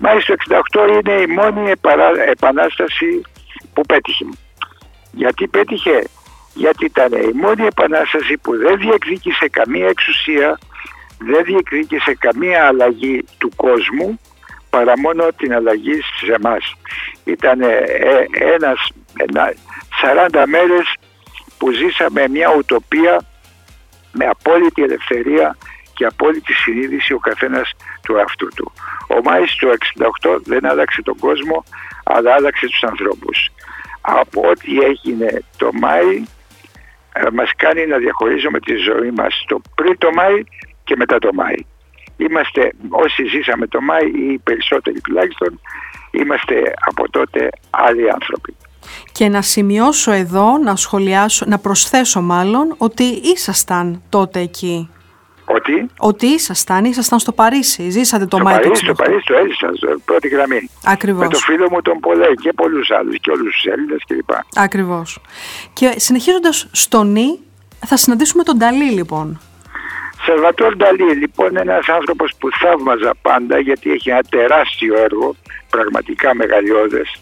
Μάη 0.01 0.17
του 0.17 0.35
68 0.73 0.89
είναι 0.89 1.21
η 1.21 1.27
μόνη 1.27 1.71
επανάσταση 2.25 3.21
που 3.75 3.81
πέτυχε. 3.81 4.25
Γιατί 5.11 5.47
πέτυχε, 5.47 6.07
γιατί 6.53 6.85
ήταν 6.85 7.11
η 7.13 7.31
μόνη 7.33 7.65
επανάσταση 7.65 8.37
που 8.37 8.57
δεν 8.57 8.77
διεκδίκησε 8.77 9.47
καμία 9.49 9.87
εξουσία, 9.87 10.59
δεν 11.19 11.43
διεκδίκησε 11.43 12.15
καμία 12.19 12.65
αλλαγή 12.67 13.25
του 13.37 13.51
κόσμου, 13.55 14.19
παρά 14.69 14.99
μόνο 14.99 15.27
την 15.37 15.53
αλλαγή 15.53 16.01
σε 16.19 16.33
εμάς. 16.33 16.75
Ήταν 17.23 17.61
ε, 17.61 17.83
ένας, 18.55 18.89
ένα, 19.17 19.53
40 20.29 20.43
μέρες 20.47 20.93
που 21.57 21.71
ζήσαμε 21.71 22.27
μια 22.27 22.53
ουτοπία 22.57 23.21
με 24.11 24.25
απόλυτη 24.25 24.83
ελευθερία 24.83 25.57
και 25.93 26.05
απόλυτη 26.05 26.53
συνείδηση 26.53 27.13
ο 27.13 27.19
καθένας 27.19 27.71
του 28.05 28.21
αυτού 28.21 28.47
του. 28.55 28.71
Ο 29.07 29.21
Μάης 29.23 29.55
του 29.55 29.67
68 30.27 30.39
δεν 30.43 30.65
άλλαξε 30.65 31.01
τον 31.01 31.17
κόσμο, 31.17 31.63
αλλά 32.03 32.33
άλλαξε 32.33 32.67
τους 32.67 32.83
ανθρώπους 32.83 33.49
από 34.05 34.41
ό,τι 34.49 34.79
έγινε 34.79 35.43
το 35.57 35.69
Μάη 35.73 36.23
ε, 37.13 37.29
μας 37.33 37.51
κάνει 37.57 37.85
να 37.85 37.97
διαχωρίζουμε 37.97 38.59
τη 38.59 38.75
ζωή 38.75 39.11
μας 39.11 39.43
το 39.47 39.61
πριν 39.75 39.97
το 39.97 40.11
Μάη 40.11 40.43
και 40.83 40.95
μετά 40.95 41.19
το 41.19 41.29
Μάη. 41.33 41.55
Είμαστε 42.17 42.71
όσοι 42.89 43.27
ζήσαμε 43.27 43.67
το 43.67 43.81
Μάη 43.81 44.05
ή 44.05 44.33
οι 44.33 44.37
περισσότεροι 44.43 45.01
τουλάχιστον 45.01 45.59
είμαστε 46.11 46.73
από 46.85 47.09
τότε 47.09 47.49
άλλοι 47.69 48.11
άνθρωποι. 48.11 48.55
Και 49.11 49.29
να 49.29 49.41
σημειώσω 49.41 50.11
εδώ, 50.11 50.57
να 50.57 50.75
σχολιάσω, 50.75 51.45
να 51.47 51.59
προσθέσω 51.59 52.21
μάλλον 52.21 52.75
ότι 52.77 53.03
ήσασταν 53.03 54.01
τότε 54.09 54.39
εκεί 54.39 54.89
ότι; 55.45 55.85
Ότι 55.99 56.25
ήσασταν, 56.25 56.85
ήσασταν 56.85 57.19
στο 57.19 57.31
Παρίσι. 57.31 57.89
Ζήσατε 57.89 58.25
το 58.25 58.39
Μάιο 58.39 58.59
του 58.59 58.75
Στο 58.75 58.93
Παρίσι 58.93 59.25
το 59.25 59.35
έζησα, 59.35 59.71
στο 59.75 59.87
πρώτη 60.05 60.27
γραμμή. 60.27 60.69
Ακριβώς. 60.85 61.21
Με 61.21 61.27
το 61.27 61.37
φίλο 61.37 61.67
μου 61.71 61.81
τον 61.81 61.99
Πολέ 61.99 62.33
και 62.41 62.53
πολλούς 62.53 62.91
άλλους 62.91 63.19
και 63.19 63.31
όλους 63.31 63.55
τους 63.55 63.65
Έλληνες 63.65 64.03
κλπ. 64.07 64.29
Ακριβώς. 64.55 65.19
Και 65.73 65.93
συνεχίζοντας 65.97 66.67
στο 66.71 67.03
νη, 67.03 67.39
θα 67.85 67.97
συναντήσουμε 67.97 68.43
τον 68.43 68.57
Νταλή 68.57 68.89
λοιπόν. 68.89 69.39
Σερβατόρ 70.25 70.75
Νταλή, 70.75 71.15
λοιπόν, 71.15 71.57
ένας 71.57 71.89
άνθρωπος 71.89 72.33
που 72.39 72.49
θαύμαζα 72.61 73.13
πάντα 73.21 73.59
γιατί 73.59 73.91
έχει 73.91 74.09
ένα 74.09 74.23
τεράστιο 74.29 74.97
έργο, 74.97 75.35
πραγματικά 75.69 76.35
μεγαλειώδες. 76.35 77.21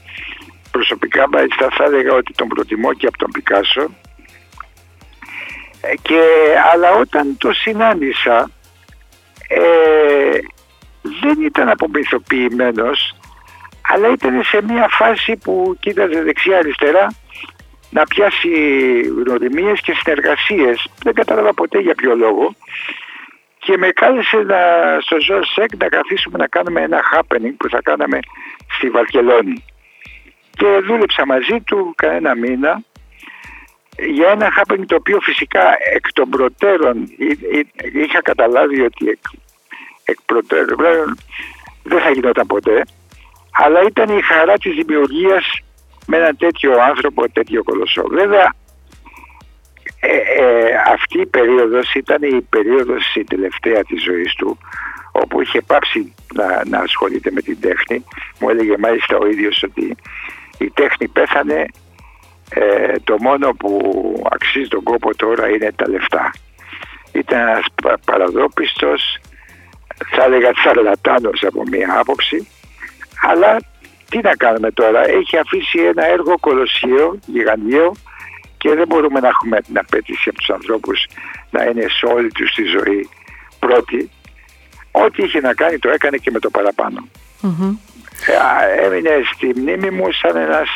Προσωπικά, 0.71 1.29
μάλιστα, 1.29 1.67
θα 1.77 1.83
έλεγα 1.83 2.13
ότι 2.13 2.33
τον 2.33 2.47
προτιμώ 2.47 2.93
και 2.93 3.07
από 3.07 3.17
τον 3.17 3.31
Πικάσο 3.31 3.81
ε, 3.81 4.12
και, 6.01 6.21
αλλά 6.73 6.91
όταν 6.91 7.37
το 7.37 7.53
συνάντησα 7.53 8.51
ε, 9.47 10.37
δεν 11.21 11.41
ήταν 11.41 11.69
απομυθοποιημένος 11.69 13.15
αλλά 13.87 14.11
ήταν 14.11 14.43
σε 14.43 14.61
μια 14.63 14.87
φάση 14.89 15.35
που 15.43 15.77
κοίταζε 15.79 16.21
δεξιά 16.21 16.57
αριστερά 16.57 17.07
να 17.89 18.03
πιάσει 18.03 18.49
γνωριμίες 19.25 19.81
και 19.81 19.93
συνεργασίες. 19.93 20.87
Δεν 21.03 21.13
κατάλαβα 21.13 21.53
ποτέ 21.53 21.79
για 21.79 21.95
ποιο 21.95 22.15
λόγο. 22.15 22.55
Και 23.57 23.77
με 23.77 23.87
κάλεσε 23.87 24.37
να, 24.37 24.57
στο 25.01 25.17
Ζορ 25.19 25.45
Σεκ 25.45 25.75
να 25.77 25.89
καθίσουμε 25.89 26.37
να 26.37 26.47
κάνουμε 26.47 26.81
ένα 26.81 27.01
happening 27.13 27.53
που 27.57 27.69
θα 27.69 27.81
κάναμε 27.83 28.19
στη 28.77 28.89
Βαρκελόνη. 28.89 29.65
Και 30.51 30.65
δούλεψα 30.87 31.25
μαζί 31.25 31.61
του 31.61 31.93
κανένα 31.97 32.35
μήνα 32.35 32.83
για 33.97 34.29
ένα 34.29 34.47
happening 34.57 34.85
το 34.85 34.95
οποίο 34.95 35.19
φυσικά 35.19 35.77
εκ 35.93 36.13
των 36.13 36.29
προτέρων 36.29 37.09
είχα 37.93 38.21
καταλάβει 38.21 38.81
ότι 38.81 39.07
εκ, 39.07 39.19
εκ 40.03 40.17
προτέρων 40.25 41.17
δεν 41.83 41.99
θα 41.99 42.09
γινόταν 42.09 42.47
ποτέ 42.47 42.83
αλλά 43.51 43.81
ήταν 43.81 44.17
η 44.17 44.21
χαρά 44.21 44.53
της 44.53 44.73
δημιουργίας 44.73 45.59
με 46.05 46.17
ένα 46.17 46.33
τέτοιο 46.35 46.81
άνθρωπο, 46.81 47.29
τέτοιο 47.29 47.63
κολοσσό. 47.63 48.03
Βέβαια 48.09 48.53
ε, 49.99 50.15
ε, 50.15 50.75
αυτή 50.93 51.19
η 51.19 51.25
περίοδος 51.25 51.93
ήταν 51.93 52.23
η 52.23 52.41
περίοδος 52.41 53.15
η 53.15 53.23
τελευταία 53.23 53.83
της 53.83 54.03
ζωής 54.03 54.33
του 54.35 54.57
όπου 55.11 55.41
είχε 55.41 55.61
πάψει 55.61 56.13
να, 56.33 56.61
να 56.65 56.79
ασχολείται 56.79 57.31
με 57.31 57.41
την 57.41 57.59
τέχνη. 57.59 58.05
Μου 58.39 58.49
έλεγε 58.49 58.77
μάλιστα 58.77 59.17
ο 59.17 59.27
ίδιος 59.27 59.63
ότι 59.63 59.95
η 60.57 60.69
τέχνη 60.69 61.07
πέθανε 61.07 61.65
ε, 62.53 62.93
το 63.03 63.15
μόνο 63.19 63.53
που 63.53 63.79
αξίζει 64.31 64.67
τον 64.67 64.83
κόπο 64.83 65.15
τώρα 65.15 65.49
είναι 65.49 65.71
τα 65.75 65.89
λεφτά. 65.89 66.31
Ήταν 67.11 67.39
ένας 67.39 67.65
παραδόπιστος, 68.05 69.19
θα 70.15 70.23
έλεγα 70.23 70.51
τσαρλατάνος 70.51 71.43
από 71.43 71.63
μία 71.71 71.99
άποψη, 71.99 72.47
αλλά 73.21 73.57
τι 74.09 74.19
να 74.23 74.35
κάνουμε 74.35 74.71
τώρα, 74.71 75.09
έχει 75.09 75.37
αφήσει 75.37 75.79
ένα 75.79 76.05
έργο 76.05 76.37
κολοσσίο, 76.39 77.19
γιγαντιαίο 77.25 77.91
και 78.57 78.75
δεν 78.75 78.87
μπορούμε 78.87 79.19
να 79.19 79.27
έχουμε 79.27 79.61
την 79.61 79.77
απέτηση 79.77 80.29
από 80.29 80.37
τους 80.37 80.49
ανθρώπους 80.49 81.07
να 81.49 81.63
είναι 81.63 81.85
σε 81.89 82.05
όλη 82.05 82.31
τους 82.31 82.51
τη 82.53 82.63
ζωή 82.63 83.09
πρώτη. 83.59 84.09
Ό,τι 84.91 85.23
είχε 85.23 85.39
να 85.39 85.53
κάνει 85.53 85.79
το 85.79 85.89
έκανε 85.89 86.17
και 86.17 86.31
με 86.31 86.39
το 86.39 86.49
παραπάνω. 86.49 87.07
Ε, 88.27 88.85
έμεινε 88.85 89.09
στη 89.33 89.53
μνήμη 89.55 89.89
μου 89.89 90.11
σαν 90.11 90.35
ένας 90.35 90.69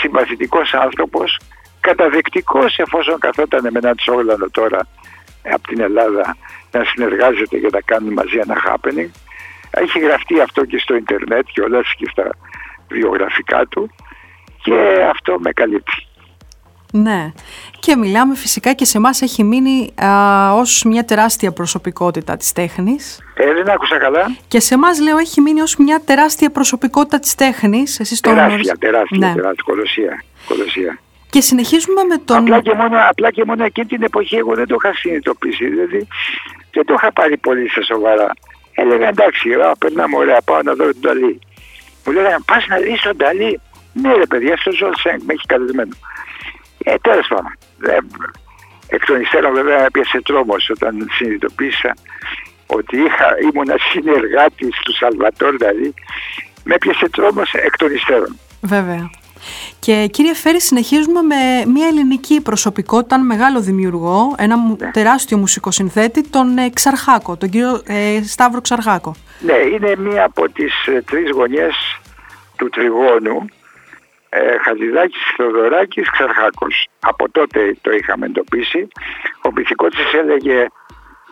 συμπαθητικός 0.00 0.74
άνθρωπος 0.74 1.38
καταδεκτικός 1.80 2.78
εφόσον 2.78 3.18
καθόταν 3.18 3.68
με 3.70 3.78
έναν 3.78 3.96
Τσόγλανο 3.96 4.50
τώρα 4.50 4.86
από 5.52 5.68
την 5.68 5.80
Ελλάδα 5.80 6.36
να 6.70 6.84
συνεργάζεται 6.84 7.56
για 7.56 7.68
να 7.72 7.80
κάνουν 7.80 8.12
μαζί 8.12 8.38
ένα 8.38 8.56
happening. 8.66 9.10
Έχει 9.70 9.98
γραφτεί 9.98 10.40
αυτό 10.40 10.64
και 10.64 10.78
στο 10.78 10.94
ίντερνετ 10.94 11.46
και 11.52 11.60
όλα 11.60 11.80
και 11.96 12.06
στα 12.10 12.30
βιογραφικά 12.88 13.66
του 13.66 13.90
και 14.62 15.06
αυτό 15.10 15.38
με 15.40 15.52
καλύπτει. 15.52 16.06
Ναι. 16.92 17.32
Και 17.80 17.96
μιλάμε 17.96 18.36
φυσικά 18.36 18.72
και 18.72 18.84
σε 18.84 18.98
εμάς 18.98 19.22
έχει 19.22 19.44
μείνει 19.44 19.92
α, 20.04 20.52
ως 20.54 20.82
μια 20.86 21.04
τεράστια 21.04 21.52
προσωπικότητα 21.52 22.36
της 22.36 22.52
τέχνης. 22.52 23.20
Ε, 23.34 23.52
δεν 23.52 23.70
άκουσα 23.70 23.98
καλά. 23.98 24.36
Και 24.48 24.60
σε 24.60 24.74
εμάς 24.74 25.00
λέω 25.00 25.18
έχει 25.18 25.40
μείνει 25.40 25.60
ως 25.60 25.76
μια 25.76 26.00
τεράστια 26.04 26.50
προσωπικότητα 26.50 27.18
της 27.18 27.34
τέχνης. 27.34 28.00
Εσείς 28.00 28.20
τεράστια, 28.20 28.76
τεράστια, 28.78 29.18
ναι. 29.18 29.34
τεράστια, 29.34 29.62
κολοσσία, 29.64 30.24
κολοσσία. 30.48 30.98
Και 31.30 31.40
συνεχίζουμε 31.40 32.04
με 32.04 32.16
τον... 32.24 32.36
Απλά 32.36 32.60
και, 32.60 32.74
μόνο, 32.74 32.96
απλά 33.08 33.30
και 33.30 33.44
μόνο 33.44 33.64
εκείνη 33.64 33.86
την 33.86 34.02
εποχή 34.02 34.36
εγώ 34.36 34.54
δεν 34.54 34.66
το 34.66 34.76
είχα 34.78 34.94
συνειδητοποιήσει. 34.94 35.68
Δηλαδή 35.68 36.06
δεν 36.72 36.84
το 36.84 36.94
είχα 36.96 37.12
πάρει 37.12 37.36
πολύ 37.36 37.68
σε 37.68 37.82
σοβαρά. 37.82 38.32
Έλεγα 38.74 39.08
εντάξει, 39.08 39.52
α, 39.52 39.72
περνάμε 39.78 40.16
ωραία, 40.16 40.40
πάω 40.44 40.62
να 40.62 40.74
δω 40.74 40.84
τον 40.84 41.00
Ταλή. 41.00 41.38
Μου 42.06 42.12
λέγανε 42.12 42.38
πας 42.46 42.66
να 42.66 42.76
δεις 42.76 43.00
τον 43.00 43.16
Ταλή. 43.16 43.60
Ναι 43.92 44.14
ρε 44.14 44.26
παιδιά, 44.26 44.56
στο 44.56 44.70
Ζολ 44.72 44.92
Σέγκ 44.96 45.20
με 45.26 45.32
έχει 45.32 45.46
καλεσμένο. 45.46 45.94
Ε, 46.90 46.94
τέλος 47.00 47.26
πάντων. 47.28 47.52
Εκ 48.86 49.04
των 49.04 49.20
υστέρων 49.20 49.52
βέβαια 49.54 49.84
έπιασε 49.84 50.22
τρόμος 50.22 50.70
όταν 50.70 51.08
συνειδητοποίησα 51.12 51.94
ότι 52.66 52.96
είχα, 52.96 53.26
ήμουν 53.42 53.70
συνεργάτης 53.92 54.76
του 54.84 54.96
Σαλβατόρ 54.96 55.56
δηλαδή. 55.56 55.94
Με 56.64 56.74
έπιασε 56.74 57.08
τρόμος 57.08 57.52
εκ 57.52 57.76
των 57.76 57.94
υστέρων. 57.94 58.38
Βέβαια. 58.60 59.10
Και 59.78 60.06
κύριε 60.10 60.34
Φέρη 60.34 60.60
συνεχίζουμε 60.60 61.22
με 61.22 61.70
μια 61.72 61.86
ελληνική 61.86 62.40
προσωπικότητα, 62.40 63.18
μεγάλο 63.18 63.60
δημιουργό, 63.60 64.34
ένα 64.38 64.56
ναι. 64.56 64.90
τεράστιο 64.90 65.36
μουσικοσυνθέτη, 65.38 66.28
τον 66.28 66.58
ε, 66.58 66.70
Ξαρχάκο, 66.70 67.36
τον 67.36 67.48
κύριο 67.48 67.82
ε, 67.86 68.22
Σταύρο 68.22 68.60
Ξαρχάκο. 68.60 69.14
Ναι, 69.40 69.56
είναι 69.74 69.96
μία 69.96 70.24
από 70.24 70.50
τις 70.50 70.86
ε, 70.86 71.02
τρεις 71.02 71.30
γωνιές 71.30 71.74
του 72.56 72.68
τριγώνου, 72.68 73.48
ε, 74.30 74.58
Χατζηδάκης, 74.58 75.22
Θεοδωράκης, 75.36 76.10
Ξαρχάκος. 76.10 76.88
Από 77.00 77.30
τότε 77.30 77.76
το 77.80 77.90
είχαμε 77.90 78.26
εντοπίσει. 78.26 78.88
Ο 79.42 79.52
πυθικότης 79.52 80.12
έλεγε 80.12 80.66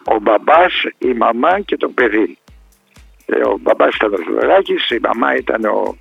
ο 0.04 0.18
μπαμπάς, 0.18 0.72
η 0.98 1.12
μαμά 1.12 1.60
και 1.60 1.76
το 1.76 1.88
παιδί. 1.88 2.38
Ε, 3.26 3.36
ο 3.36 3.58
μπαμπάς 3.60 3.94
ήταν 3.94 4.12
ο 4.12 4.16
Θεοδωράκης, 4.16 4.90
η 4.90 4.98
μαμά 5.02 5.34
ήταν 5.34 5.64
ο 5.64 5.96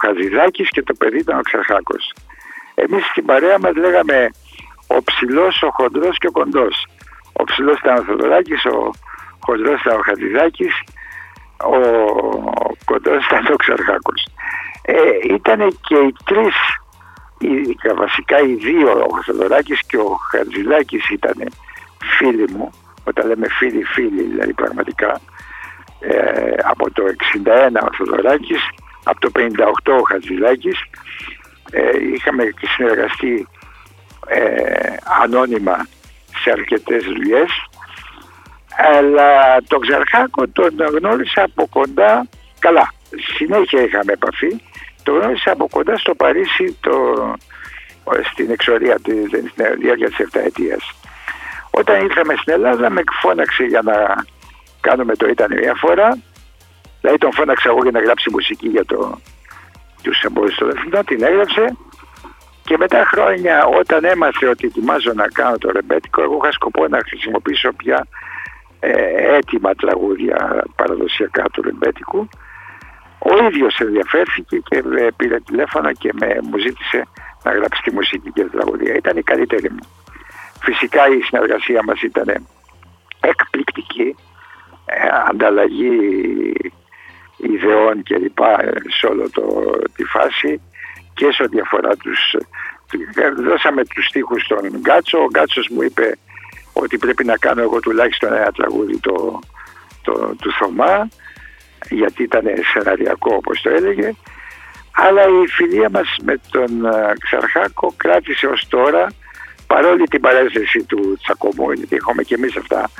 Χατζηδάκης 0.00 0.70
και 0.70 0.82
το 0.82 0.94
παιδί 0.98 1.18
ήταν 1.18 1.38
ο 1.38 1.42
Ξαρχάκος. 1.42 2.12
Εμείς 2.74 3.06
στην 3.06 3.24
παρέα 3.24 3.58
μας 3.58 3.74
λέγαμε 3.74 4.30
ο 4.86 5.02
ψηλός, 5.02 5.62
ο 5.62 5.70
χοντρός 5.70 6.18
και 6.18 6.26
ο 6.26 6.30
κοντός. 6.30 6.86
Ο 7.32 7.44
ψηλός 7.44 7.78
ήταν 7.78 7.96
ο 7.98 8.02
Θεοδωράκης, 8.02 8.64
ο 8.64 8.90
χοντρός 9.46 9.80
ήταν 9.80 9.96
ο 9.96 10.02
Χατζηδάκης, 10.02 10.74
ο 11.56 11.78
κοντός 12.84 13.26
ήταν 13.26 13.46
ο 13.52 13.56
Ξαρχάκος. 13.56 14.26
Ε, 14.90 15.34
ήταν 15.34 15.78
και 15.80 15.94
οι 15.94 16.14
τρεις, 16.24 16.54
οι, 17.38 17.76
βασικά 17.96 18.40
οι 18.40 18.54
δύο, 18.54 18.90
ο 18.90 19.22
Θεοδωράκης 19.24 19.86
και 19.86 19.96
ο 19.96 20.18
Χατζηδάκης 20.30 21.10
ήταν 21.10 21.48
φίλοι 22.18 22.50
μου, 22.50 22.70
όταν 23.04 23.26
λέμε 23.26 23.48
φίλοι 23.48 23.84
φίλοι 23.84 24.22
δηλαδή 24.22 24.52
πραγματικά, 24.52 25.20
ε, 26.00 26.52
από 26.62 26.90
το 26.90 27.02
61 27.02 27.88
ο 27.88 27.94
Θεοδωράκης 27.96 28.60
από 29.04 29.20
το 29.20 29.30
58 29.34 29.92
ο 30.00 30.02
Χατζηλάκης 30.08 30.78
ε, 31.70 31.90
είχαμε 32.14 32.44
συνεργαστεί 32.76 33.48
ε, 34.26 34.96
ανώνυμα 35.22 35.86
σε 36.42 36.50
αρκετές 36.50 37.04
δουλειές. 37.04 37.50
Αλλά 38.76 39.62
τον 39.68 39.80
Ξαρχάκο 39.80 40.48
τον 40.48 40.74
γνώρισα 40.76 41.42
από 41.42 41.66
κοντά. 41.70 42.26
Καλά, 42.58 42.92
συνέχεια 43.36 43.82
είχαμε 43.82 44.12
επαφή 44.12 44.60
τον 45.08 45.18
γνώρισα 45.18 45.50
από 45.52 45.68
κοντά 45.70 45.96
στο 45.96 46.14
Παρίσι 46.14 46.76
το, 46.80 46.92
στην 48.32 48.50
εξορία 48.50 48.98
της 49.02 49.30
διάρκεια 49.78 50.08
της 50.08 50.26
7 50.32 50.40
ετίας 50.44 50.94
όταν 51.70 52.04
ήρθαμε 52.04 52.34
στην 52.40 52.52
Ελλάδα 52.52 52.90
με 52.90 53.02
φώναξε 53.20 53.64
για 53.64 53.82
να 53.82 54.24
κάνουμε 54.80 55.16
το 55.16 55.26
ήταν 55.28 55.52
μια 55.60 55.74
φορά 55.74 56.18
Δηλαδή 57.00 57.18
τον 57.18 57.32
φώναξα 57.32 57.68
εγώ 57.68 57.78
για 57.82 57.90
να 57.90 58.00
γράψει 58.00 58.30
μουσική 58.30 58.68
για 58.68 58.84
το, 58.84 59.20
τους 60.02 60.22
εμπόρους 60.22 60.54
του 60.54 60.68
Αθηνών, 60.68 61.04
την 61.04 61.22
έγραψε. 61.22 61.76
Και 62.64 62.76
μετά 62.76 63.04
χρόνια 63.04 63.64
όταν 63.64 64.04
έμαθε 64.04 64.48
ότι 64.48 64.66
ετοιμάζω 64.66 65.12
να 65.12 65.28
κάνω 65.28 65.58
το 65.58 65.70
ρεμπέτικο, 65.70 66.22
εγώ 66.22 66.38
είχα 66.42 66.52
σκοπό 66.52 66.88
να 66.88 66.98
χρησιμοποιήσω 67.06 67.72
πια 67.72 68.06
ε, 68.80 69.36
έτοιμα 69.36 69.74
τραγούδια 69.74 70.64
παραδοσιακά 70.76 71.44
του 71.52 71.62
ρεμπέτικου. 71.62 72.28
Ο 73.18 73.44
ίδιος 73.44 73.78
ενδιαφέρθηκε 73.78 74.58
και 74.58 74.82
με 74.84 75.08
πήρε 75.16 75.40
τηλέφωνο 75.40 75.92
και 75.92 76.10
με, 76.20 76.38
μου 76.42 76.58
ζήτησε 76.58 77.06
να 77.42 77.52
γράψει 77.52 77.82
τη 77.82 77.92
μουσική 77.94 78.30
και 78.32 78.42
τα 78.42 78.48
τραγούδια. 78.48 78.94
Ήταν 78.94 79.16
η 79.16 79.22
καλύτερη 79.22 79.70
μου. 79.70 79.86
Φυσικά 80.60 81.08
η 81.08 81.20
συνεργασία 81.20 81.82
μας 81.82 82.02
ήταν 82.02 82.46
εκπληκτική, 83.20 84.16
ε, 84.86 85.08
ανταλλαγή 85.28 85.96
ιδεών 87.36 88.02
και 88.02 88.16
λοιπά 88.16 88.58
σε 88.98 89.06
όλο 89.06 89.30
το, 89.30 89.44
τη 89.94 90.04
φάση 90.04 90.60
και 91.14 91.32
σε 91.32 91.42
ό,τι 91.42 91.60
αφορά 91.60 91.96
τους 91.96 92.36
δώσαμε 93.36 93.84
τους 93.84 94.06
στίχους 94.06 94.42
στον 94.42 94.78
Γκάτσο 94.78 95.18
ο 95.18 95.26
Γκάτσος 95.30 95.68
μου 95.68 95.82
είπε 95.82 96.18
ότι 96.72 96.98
πρέπει 96.98 97.24
να 97.24 97.36
κάνω 97.36 97.62
εγώ 97.62 97.80
τουλάχιστον 97.80 98.32
ένα 98.32 98.52
τραγούδι 98.52 98.98
το, 98.98 99.38
το, 100.02 100.12
του 100.12 100.52
Θωμά 100.58 101.08
γιατί 101.88 102.22
ήταν 102.22 102.44
σεναριακό 102.72 103.34
όπως 103.34 103.60
το 103.60 103.70
έλεγε 103.70 104.14
αλλά 104.92 105.22
η 105.22 105.46
φιλία 105.46 105.88
μας 105.90 106.16
με 106.22 106.34
τον 106.50 106.86
ε, 106.86 107.12
Ξαρχάκο 107.20 107.94
κράτησε 107.96 108.46
ως 108.46 108.66
τώρα 108.68 109.06
παρόλη 109.66 110.04
την 110.04 110.20
παρέστηση 110.20 110.84
του 110.84 111.18
τσακωμού 111.22 111.72
γιατί 111.72 111.96
έχουμε 111.96 112.22
και 112.22 112.34
εμείς 112.34 112.56
αυτά 112.56 112.90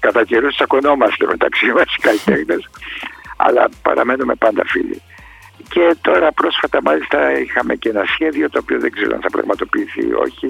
κατά 0.00 0.24
καιρούς 0.24 0.54
τσακωνόμαστε 0.54 1.26
μεταξύ 1.26 1.66
μας 1.76 1.94
οι 1.94 2.00
καλλιτέχνες 2.00 2.68
αλλά 3.38 3.68
παραμένουμε 3.82 4.34
πάντα 4.34 4.62
φίλοι. 4.66 5.02
Και 5.68 5.96
τώρα 6.00 6.32
πρόσφατα 6.32 6.78
μάλιστα 6.82 7.38
είχαμε 7.38 7.74
και 7.74 7.88
ένα 7.88 8.04
σχέδιο 8.04 8.50
το 8.50 8.58
οποίο 8.58 8.80
δεν 8.80 8.90
ξέρω 8.90 9.14
αν 9.14 9.20
θα 9.20 9.30
πραγματοποιηθεί 9.30 10.06
ή 10.06 10.12
όχι. 10.12 10.46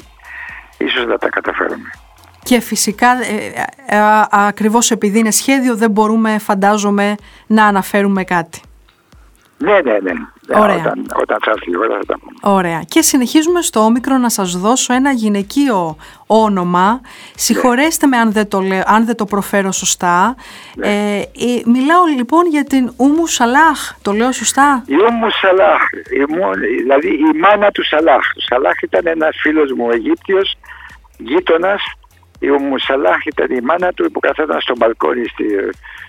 Ίσως 0.78 1.06
να 1.06 1.18
τα 1.18 1.28
καταφέρουμε. 1.28 1.90
Και 2.48 2.60
φυσικά 2.60 3.08
ε, 3.08 3.62
ε, 3.86 3.96
ε 3.96 4.26
ακριβώς 4.30 4.90
επειδή 4.90 5.18
είναι 5.18 5.30
σχέδιο 5.30 5.76
δεν 5.76 5.90
μπορούμε 5.90 6.38
φαντάζομαι 6.38 7.14
να 7.46 7.64
αναφέρουμε 7.64 8.24
κάτι. 8.24 8.60
Ναι, 9.58 9.80
ναι, 9.80 9.98
ναι. 10.02 10.12
Ωραία. 10.60 10.76
Όταν, 10.76 11.06
όταν 11.20 11.38
θα 11.44 11.50
έρθει 11.50 11.70
η 11.70 11.76
ώρα 11.76 11.96
θα 11.98 12.04
τα 12.06 12.18
πούμε. 12.18 12.56
Ωραία. 12.56 12.80
Και 12.88 13.02
συνεχίζουμε 13.02 13.62
στο 13.62 13.80
όμικρο 13.80 14.16
να 14.16 14.28
σας 14.28 14.58
δώσω 14.58 14.94
ένα 14.94 15.10
γυναικείο 15.10 15.96
όνομα. 16.26 17.00
Συγχωρέστε 17.34 18.06
με 18.06 18.16
αν 18.16 18.32
δεν 18.32 18.48
το, 18.48 18.60
λέω, 18.60 18.82
αν 18.86 19.06
δεν 19.06 19.16
το 19.16 19.24
προφέρω 19.24 19.72
σωστά. 19.72 20.34
Ναι. 20.76 20.88
Ε, 20.88 21.18
ε, 21.18 21.62
μιλάω 21.64 22.04
λοιπόν 22.16 22.46
για 22.46 22.64
την 22.64 22.92
Ούμου 22.96 23.26
Σαλάχ. 23.26 23.94
Το 24.02 24.12
λέω 24.12 24.32
σωστά; 24.32 24.82
Η 24.86 24.94
Ούμου 24.94 25.30
Σαλάχ. 25.30 25.82
Η, 25.92 26.24
δηλαδή 26.78 27.08
η 27.08 27.38
μάνα 27.38 27.70
του 27.70 27.84
Σαλάχ. 27.84 28.24
Ο 28.36 28.40
Σαλάχ 28.40 28.82
ήταν 28.82 29.06
ένας 29.06 29.36
φίλος 29.40 29.72
μου 29.72 29.90
Αιγύπτιος, 29.90 30.56
γείτονας. 31.18 31.82
Η 32.38 32.48
Ούμου 32.48 32.78
Σαλάχ 32.78 33.24
ήταν 33.24 33.50
η 33.50 33.60
μάνα 33.60 33.92
του 33.92 34.10
που 34.10 34.20
καθόταν 34.20 34.60
στο 34.60 34.74
μπαλκόνι 34.76 35.24
στη, 35.28 35.44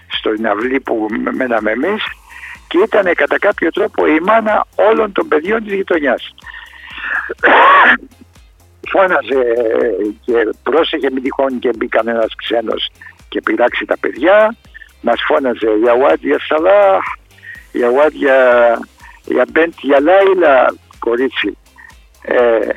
στο 0.07 0.29
ναυλί 0.39 0.79
που 0.79 1.07
μέναμε 1.31 1.71
εμείς 1.71 2.03
και 2.67 2.77
ήταν 2.77 3.13
κατά 3.13 3.39
κάποιο 3.39 3.71
τρόπο 3.71 4.07
η 4.07 4.19
μάνα 4.19 4.65
όλων 4.75 5.11
των 5.11 5.27
παιδιών 5.27 5.63
της 5.63 5.73
γειτονιάς. 5.73 6.35
Φώναζε 8.91 9.43
και 10.25 10.33
πρόσεχε 10.63 11.11
μην 11.11 11.23
τυχόν 11.23 11.59
και 11.59 11.69
μπει 11.77 11.87
κανένας 11.87 12.35
ξένος 12.35 12.89
και 13.29 13.41
πειράξει 13.41 13.85
τα 13.85 13.97
παιδιά. 13.99 14.55
Μας 15.01 15.21
φώναζε 15.27 15.69
για 15.81 15.93
Ουάντια 15.93 16.39
Σαλάχ, 16.39 17.03
για 17.71 17.89
Ουάντια 17.89 18.37
για 19.29 19.45
Μπέντ 19.51 19.73
για 19.81 19.99
Λάιλα 19.99 20.73
κορίτσι. 20.99 21.57
Ε, 22.21 22.69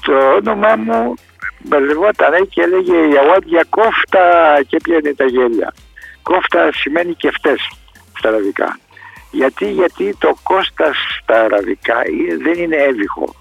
στο 0.00 0.34
όνομά 0.34 0.76
μου 0.76 1.14
μπερδευόταν 1.58 2.48
και 2.48 2.60
έλεγε 2.60 3.06
για 3.06 3.22
Ουάντια 3.28 3.64
κόφτα 3.70 4.22
και 4.66 4.76
πιένε 4.82 5.14
τα 5.14 5.24
γέλια. 5.24 5.74
Κόφτα 6.22 6.72
σημαίνει 6.72 7.14
και 7.14 7.30
στα 8.18 8.28
αραβικά. 8.28 8.78
Γιατί, 9.30 9.70
γιατί 9.70 10.16
το 10.18 10.36
Κώστας 10.42 10.96
στα 11.22 11.40
αραβικά 11.40 11.96
δεν 12.42 12.62
είναι 12.62 12.76
έβυχο. 12.76 13.34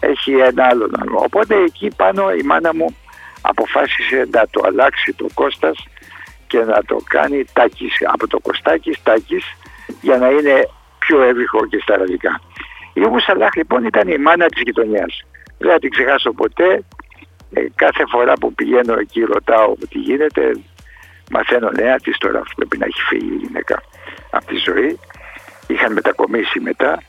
Έχει 0.00 0.32
ένα 0.32 0.66
άλλο 0.70 0.90
νόμο. 0.98 1.18
Οπότε 1.24 1.54
εκεί 1.62 1.90
πάνω 1.96 2.30
η 2.30 2.42
μάνα 2.42 2.74
μου 2.74 2.96
αποφάσισε 3.40 4.28
να 4.30 4.46
το 4.50 4.60
αλλάξει 4.64 5.12
το 5.12 5.26
Κώστας 5.34 5.86
και 6.46 6.58
να 6.58 6.82
το 6.84 6.96
κάνει 7.08 7.44
τάκης, 7.52 7.94
από 8.12 8.26
το 8.26 8.38
Κωστάκης 8.38 9.02
τάκης 9.02 9.44
για 10.00 10.16
να 10.16 10.28
είναι 10.28 10.68
πιο 10.98 11.22
έβυχο 11.22 11.66
και 11.66 11.78
στα 11.82 11.94
αραβικά. 11.94 12.40
Η 12.94 13.00
Ούμπου 13.00 13.20
Σαλάχ 13.20 13.54
λοιπόν 13.54 13.84
ήταν 13.84 14.08
η 14.08 14.18
μάνα 14.18 14.46
της 14.46 14.62
γειτονιάς. 14.64 15.22
Δεν 15.58 15.70
θα 15.70 15.78
την 15.78 15.90
ξεχάσω 15.90 16.32
ποτέ. 16.32 16.84
Ε, 17.52 17.64
κάθε 17.74 18.04
φορά 18.06 18.32
που 18.32 18.54
πηγαίνω 18.54 18.98
εκεί 18.98 19.20
ρωτάω 19.20 19.74
τι 19.90 19.98
γίνεται. 19.98 20.52
Μαθαίνω 21.30 21.70
νέα 21.70 21.96
της 21.96 22.18
τώρα 22.18 22.42
πρέπει 22.56 22.78
να 22.78 22.86
έχει 22.86 23.00
φύγει 23.00 23.32
η 23.32 23.46
γυναίκα 23.46 23.82
από 24.30 24.46
τη 24.46 24.56
ζωή. 24.56 24.98
Είχαν 25.66 25.92
μετακομίσει 25.92 26.60
μετά. 26.60 27.02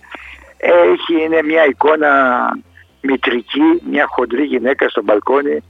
Έχει, 0.57 1.23
είναι 1.23 1.41
μια 1.43 1.65
εικόνα 1.65 2.11
μητρική, 3.01 3.81
μια 3.89 4.05
χοντρή 4.07 4.43
γυναίκα 4.43 4.89
στο 4.89 5.01
μπαλκόνι 5.01 5.63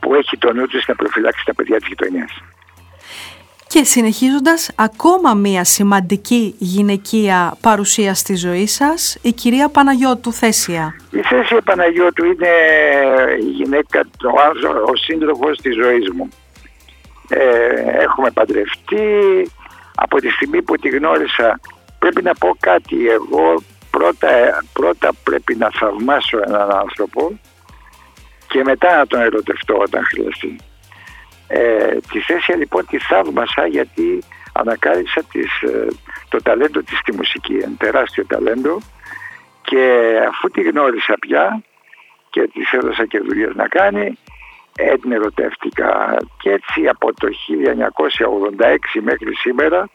που 0.00 0.14
έχει 0.14 0.38
το 0.38 0.52
νου 0.52 0.66
της 0.66 0.86
να 0.86 0.94
προφυλάξει 0.94 1.44
τα 1.44 1.54
παιδιά 1.54 1.76
της 1.76 1.88
γειτονιάς. 1.88 2.42
Και 3.74 3.84
συνεχίζοντας, 3.84 4.70
ακόμα 4.76 5.34
μία 5.34 5.64
σημαντική 5.64 6.54
γυναικεία 6.58 7.56
παρουσία 7.60 8.14
στη 8.14 8.34
ζωή 8.34 8.66
σας, 8.66 9.18
η 9.22 9.32
κυρία 9.32 9.68
Παναγιώτου 9.68 10.32
Θέσια. 10.32 10.94
Η 11.10 11.20
Θέσια 11.20 11.60
Παναγιώτου 11.60 12.24
είναι 12.24 12.48
η 13.40 13.50
γυναίκα, 13.50 14.00
ο, 14.00 14.90
ο 14.90 14.96
σύντροφος 14.96 15.58
της 15.60 15.74
ζωής 15.74 16.10
μου. 16.10 16.28
Ε, 17.28 17.40
έχουμε 18.02 18.30
παντρευτεί, 18.30 19.06
από 19.94 20.20
τη 20.20 20.28
στιγμή 20.30 20.62
που 20.62 20.76
τη 20.76 20.88
γνώρισα 20.88 21.60
πρέπει 21.98 22.22
να 22.22 22.34
πω 22.34 22.56
κάτι, 22.60 23.08
εγώ 23.08 23.62
πρώτα, 23.90 24.28
πρώτα 24.72 25.10
πρέπει 25.24 25.54
να 25.54 25.70
θαυμάσω 25.70 26.38
έναν 26.46 26.70
άνθρωπο 26.70 27.38
και 28.48 28.62
μετά 28.64 28.96
να 28.96 29.06
τον 29.06 29.20
ερωτευτώ 29.20 29.74
όταν 29.76 30.04
χρειαστεί. 30.04 30.56
Ε, 31.56 31.98
τη 32.10 32.20
θέση 32.20 32.52
λοιπόν 32.52 32.86
τη 32.86 32.98
θαύμασα 32.98 33.66
γιατί 33.66 34.22
ανακάλυψα 34.52 35.22
τις, 35.32 35.62
ε, 35.62 35.86
το 36.28 36.42
ταλέντο 36.42 36.82
της 36.82 36.98
στη 36.98 37.14
μουσική, 37.14 37.54
ένα 37.54 37.74
τεράστιο 37.78 38.26
ταλέντο. 38.26 38.78
Και 39.62 40.14
αφού 40.28 40.48
τη 40.48 40.62
γνώρισα 40.62 41.14
πια 41.20 41.62
και 42.30 42.48
της 42.52 42.72
έδωσα 42.72 43.06
και 43.06 43.18
δουλειές 43.18 43.54
να 43.54 43.68
κάνει 43.68 44.18
την 45.00 45.12
ερωτεύτηκα. 45.12 46.16
Και 46.38 46.50
έτσι 46.50 46.88
από 46.88 47.14
το 47.14 47.28
1986 47.30 49.00
μέχρι 49.02 49.34
σήμερα 49.34 49.88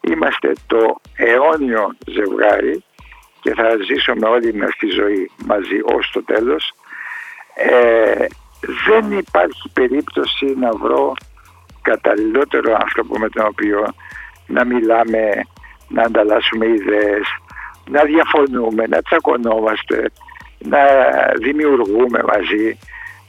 είμαστε 0.00 0.52
το 0.66 1.00
αιώνιο 1.16 1.96
ζευγάρι 2.06 2.84
και 3.40 3.54
θα 3.54 3.76
ζήσουμε 3.86 4.28
όλοι 4.28 4.54
μας 4.54 4.76
τη 4.78 4.86
ζωή 4.86 5.30
μαζί 5.46 5.80
ως 5.82 6.10
το 6.12 6.22
τέλος. 6.24 6.72
Ε, 7.54 8.26
δεν 8.60 9.18
υπάρχει 9.18 9.70
περίπτωση 9.72 10.54
να 10.58 10.72
βρω 10.72 11.14
καταλληλότερο 11.82 12.76
άνθρωπο 12.80 13.18
με 13.18 13.28
τον 13.28 13.46
οποίο 13.46 13.94
να 14.46 14.64
μιλάμε, 14.64 15.46
να 15.88 16.02
ανταλλάσσουμε 16.02 16.66
ιδέες, 16.66 17.26
να 17.90 18.04
διαφωνούμε, 18.04 18.86
να 18.86 19.02
τσακωνόμαστε, 19.02 20.10
να 20.58 20.78
δημιουργούμε 21.38 22.20
μαζί. 22.32 22.78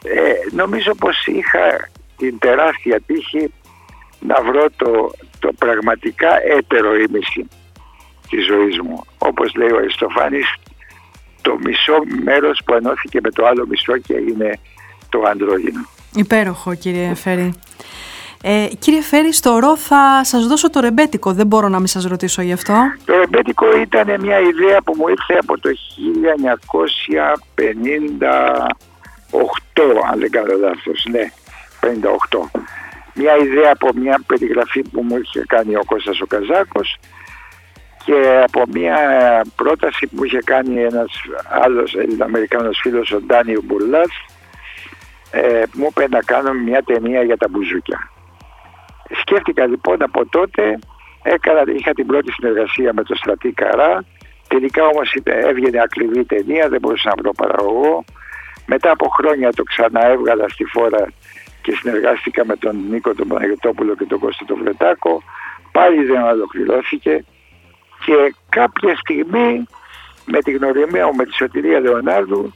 Ε, 0.04 0.34
νομίζω 0.52 0.96
πως 0.96 1.26
είχα 1.26 1.90
την 2.18 2.40
τεράστια 2.40 3.02
τύχη 3.06 3.54
να 4.20 4.42
βρω 4.42 4.66
το, 4.76 5.12
το 5.40 5.54
πραγματικά 5.54 6.44
έτερο 6.44 6.96
ήμιση 6.96 7.48
της 8.30 8.46
ζωής 8.46 8.80
μου. 8.80 9.04
Όπως 9.18 9.56
λέει 9.56 9.72
ο 9.72 9.78
Αριστοφάνης, 9.78 10.56
το 11.42 11.58
μισό 11.63 11.98
μέρος 12.24 12.62
που 12.66 12.74
ενώθηκε 12.74 13.20
με 13.24 13.32
το 13.32 13.46
άλλο 13.46 13.66
μισό 13.68 13.98
και 13.98 14.13
είναι 14.13 14.60
το 15.10 15.24
αντρόγινο. 15.28 15.86
Υπέροχο 16.15 16.76
κύριε 16.76 17.13
Φέρη. 17.13 17.54
Ε, 18.43 18.67
κύριε 18.80 19.02
Φέρη, 19.02 19.34
στο 19.34 19.60
ρο 19.60 19.78
θα 19.78 20.24
σας 20.24 20.48
δώσω 20.48 20.70
το 20.70 20.80
ρεμπέτικο, 20.80 21.34
δεν 21.34 21.48
μπορώ 21.48 21.70
να 21.70 21.78
μην 21.78 21.88
σας 21.88 22.06
ρωτήσω 22.06 22.41
γι' 22.41 22.52
αυτό. 22.52 22.74
Το 23.06 23.17
ρεμπέτικο 23.17 23.78
ήταν 23.78 24.22
μια 24.22 24.39
ιδέα 24.39 24.82
που 24.82 24.93
μου 24.98 25.08
ήρθε 25.08 25.38
από 25.41 25.60
το 25.60 25.70
1958, 25.70 25.74
αν 30.12 30.20
δεν 30.20 30.32
κάνω 30.32 30.54
λάθος, 30.60 31.08
ναι, 31.12 31.32
58. 31.80 32.50
Μια 33.13 33.38
ιδέα 33.38 33.72
από 33.74 33.89
μια 33.96 34.22
περιγραφή 34.28 34.82
που 34.82 35.04
μου 35.04 35.17
είχε 35.17 35.43
κάνει 35.48 35.76
ο 35.76 35.82
Κώστας 35.86 36.22
ο 36.22 36.26
Καζάκος 36.26 36.98
και 38.06 38.41
από 38.43 38.63
μια 38.72 38.98
πρόταση 39.56 40.08
που 40.08 40.15
μου 40.15 40.24
είχε 40.24 40.39
κάνει 40.46 40.82
ένας 40.82 41.12
άλλος 41.50 41.96
Ελληνοαμερικάνος 41.96 42.80
φίλος, 42.82 43.12
ο 43.12 43.22
Ντάνιο 43.22 43.62
Μπουρλάς, 43.63 44.10
ε, 45.32 45.63
μου 45.74 45.88
είπε 45.90 46.08
να 46.10 46.20
κάνω 46.22 46.54
μια 46.54 46.82
ταινία 46.84 47.24
για 47.24 47.38
τα 47.38 47.48
μπουζούκια. 47.50 48.12
Σκέφτηκα 49.22 49.66
λοιπόν 49.66 50.02
από 50.04 50.26
τότε, 50.26 50.80
έκανα, 51.24 51.63
είχα 51.76 51.94
την 51.94 52.06
πρώτη 52.06 52.32
συνεργασία 52.32 52.94
με 52.94 53.04
τον 53.04 53.18
Στρατή 53.18 53.52
Καρά, 53.52 54.04
τελικά 54.48 54.86
όμως 54.86 55.16
έβγαινε 55.24 55.82
ακριβή 55.82 56.26
ταινία, 56.26 56.70
δεν 56.70 56.80
μπορούσα 56.80 57.10
να 57.10 57.16
βρω 57.22 57.32
παραγωγό. 57.32 58.04
Μετά 58.66 58.92
από 58.92 59.08
χρόνια 59.08 59.54
το 59.54 59.63
ξαναέβγαλα 59.63 60.50
στη 60.50 60.63
φόρα 60.63 61.08
και 61.62 61.72
συνεργάστηκα 61.72 62.46
με 62.46 62.56
τον 62.56 62.86
Νίκο 62.90 63.16
τον 63.16 63.28
Παναγιωτόπουλο 63.28 63.96
και 63.96 64.06
τον 64.06 64.20
Κώστα 64.20 64.46
τον 64.46 64.60
Βρετάκο. 64.62 65.24
Πάλι 65.72 66.04
δεν 66.06 66.22
ολοκληρώθηκε 66.22 67.26
και 68.06 68.34
κάποια 68.50 68.96
στιγμή 68.96 69.68
με 70.26 70.40
τη 70.40 70.52
γνωριμία 70.52 71.06
μου 71.06 71.16
με 71.16 71.26
τη 71.26 71.34
Σωτηρία 71.34 71.80
Λεωνάρδου 71.80 72.54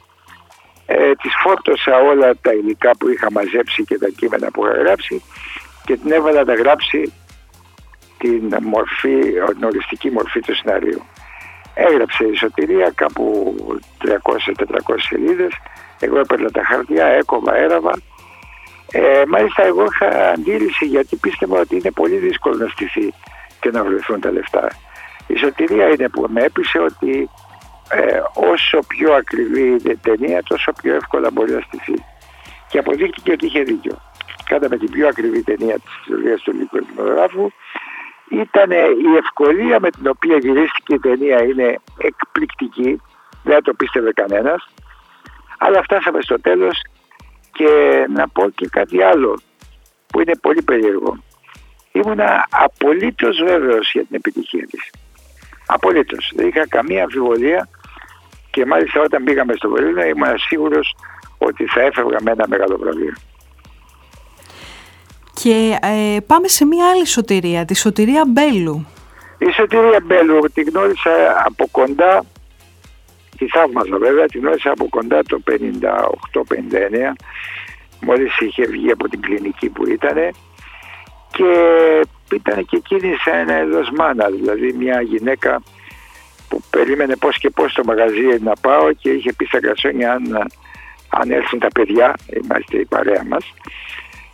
ε, 0.86 1.12
της 1.12 1.34
φόρτωσα 1.44 1.98
όλα 1.98 2.36
τα 2.42 2.54
υλικά 2.54 2.92
που 3.00 3.10
είχα 3.10 3.32
μαζέψει 3.32 3.84
και 3.84 3.98
τα 3.98 4.08
κείμενα 4.18 4.52
που 4.52 4.66
είχα 4.66 4.78
γράψει 4.78 5.22
και 5.86 5.98
την 5.98 6.12
έβαλα 6.12 6.44
να 6.44 6.54
γράψει 6.54 7.14
την 8.18 8.58
μορφή, 8.62 9.20
την 9.56 9.64
οριστική 9.64 10.12
μορφή 10.12 10.40
του 10.40 10.56
σενάριου. 10.56 11.02
Έγραψε 11.74 12.24
η 12.26 12.36
Σωτηρία 12.36 12.92
κάπου 12.96 13.56
300-400 14.04 14.96
σελίδες, 14.98 15.52
εγώ 16.00 16.20
έπαιρνα 16.20 16.52
τα 16.52 16.64
χαρτιά, 16.64 17.06
έκοβα, 17.06 17.56
έραβα. 17.56 17.92
Ε, 18.92 19.24
μάλιστα 19.28 19.66
εγώ 19.66 19.84
είχα 19.84 20.30
αντίληση 20.30 20.86
γιατί 20.86 21.16
πίστευα 21.16 21.60
ότι 21.60 21.76
είναι 21.76 21.92
πολύ 21.92 22.16
δύσκολο 22.16 22.56
να 22.56 22.68
στηθεί 22.68 23.14
και 23.60 23.70
να 23.72 23.84
βρεθούν 23.84 24.20
τα 24.20 24.32
λεφτά. 24.32 24.68
Η 25.28 25.36
Σωτηρία 25.36 25.88
είναι 25.88 26.10
που 26.10 26.26
με 26.30 26.42
έπεισε 26.44 26.80
ότι 26.80 27.30
ε, 27.92 28.22
όσο 28.34 28.80
πιο 28.88 29.14
ακριβή 29.14 29.62
είναι 29.62 29.92
η 29.92 29.98
ταινία 30.02 30.44
τόσο 30.44 30.72
πιο 30.82 30.96
εύκολα 30.96 31.32
μπορεί 31.32 31.52
να 31.52 31.62
στηθεί. 31.62 32.04
Και 32.70 32.78
αποδείχτηκε 32.78 33.32
ότι 33.32 33.46
είχε 33.46 33.64
δίκιο. 33.64 34.02
με 34.70 34.78
την 34.78 34.90
πιο 34.92 35.08
ακριβή 35.08 35.44
ταινία 35.44 35.80
της 35.80 35.92
ιστορίας 36.00 36.42
του 36.42 36.50
ελληνικού 36.50 36.86
δημογράφου 36.86 37.52
ήταν 38.30 38.72
η 38.72 39.16
ευκολία 39.18 39.80
με 39.80 39.90
την 39.90 40.08
οποία 40.08 40.38
γυρίστηκε 40.38 40.94
η 40.94 41.00
ταινία 41.00 41.44
είναι 41.44 41.80
εκπληκτική, 41.98 43.02
δεν 43.44 43.64
το 43.64 43.74
πίστευε 43.74 44.14
κανένας, 44.14 44.68
αλλά 45.58 45.82
φτάσαμε 45.84 46.22
στο 46.22 46.42
τέλος 46.42 46.82
και 47.52 48.06
να 48.14 48.28
πω 48.28 48.50
και 48.50 48.68
κάτι 48.68 49.02
άλλο 49.02 49.40
που 50.08 50.22
είναι 50.22 50.36
πολύ 50.42 50.62
περίεργο. 50.62 51.24
Ήμουνα 51.92 52.48
απολύτως 52.50 53.42
βέβαιος 53.44 53.92
για 53.92 54.06
την 54.06 54.16
επιτυχία 54.16 54.68
της. 54.68 54.90
Απολύτως. 55.66 56.32
Δεν 56.36 56.48
είχα 56.48 56.68
καμία 56.68 57.04
αμφιβολία 57.04 57.70
και 58.52 58.66
μάλιστα 58.66 59.02
όταν 59.02 59.24
πήγαμε 59.24 59.54
στο 59.54 59.70
Βερολίνο 59.70 60.04
ήμουν 60.04 60.38
σίγουρος 60.38 60.96
ότι 61.38 61.66
θα 61.66 61.82
έφευγα 61.82 62.18
με 62.22 62.32
ένα 62.32 62.46
μεγάλο 62.48 62.78
βραβείο. 62.78 63.14
Και 65.34 65.78
ε, 65.82 66.18
πάμε 66.28 66.48
σε 66.48 66.66
μια 66.66 66.90
άλλη 66.90 67.08
σωτηρία, 67.08 67.66
τη 67.66 67.76
σωτηρία 67.76 68.24
Μπέλου. 68.28 68.88
Η 69.38 69.52
σωτηρία 69.52 70.00
Μπέλου 70.04 70.40
την 70.54 70.70
γνώρισα 70.70 71.12
από 71.46 71.68
κοντά, 71.72 72.26
τη 73.38 73.48
θαύμαζα 73.48 73.98
βέβαια, 73.98 74.26
την 74.26 74.42
γνώρισα 74.42 74.72
από 74.72 74.88
κοντά 74.90 75.22
το 75.24 75.42
58-59, 75.50 75.54
μόλις 78.02 78.40
είχε 78.40 78.66
βγει 78.66 78.92
από 78.92 79.10
την 79.10 79.22
κλινική 79.22 79.70
που 79.70 79.88
ήταν 79.88 80.18
και 81.32 81.52
ήταν 82.36 82.66
και 82.66 82.76
εκείνη 82.76 83.16
σαν 83.24 83.50
ένα 83.50 83.62
είδος 83.62 83.90
μάνα, 83.98 84.30
δηλαδή 84.30 84.74
μια 84.74 85.02
γυναίκα 85.02 85.62
που 86.52 86.64
περίμενε 86.70 87.16
πώς 87.16 87.38
και 87.38 87.50
πώς 87.50 87.72
στο 87.72 87.84
μαγαζί 87.86 88.38
να 88.40 88.54
πάω 88.62 88.94
και 88.94 89.10
είχε 89.10 89.34
πει 89.34 89.46
στα 89.46 89.60
γκασόνια 89.60 90.12
αν, 90.12 90.52
αν 91.10 91.32
έρθουν 91.32 91.60
τα 91.60 91.68
παιδιά, 91.68 92.16
είμαστε 92.44 92.78
η 92.78 92.86
παρέα 92.86 93.24
μας, 93.28 93.54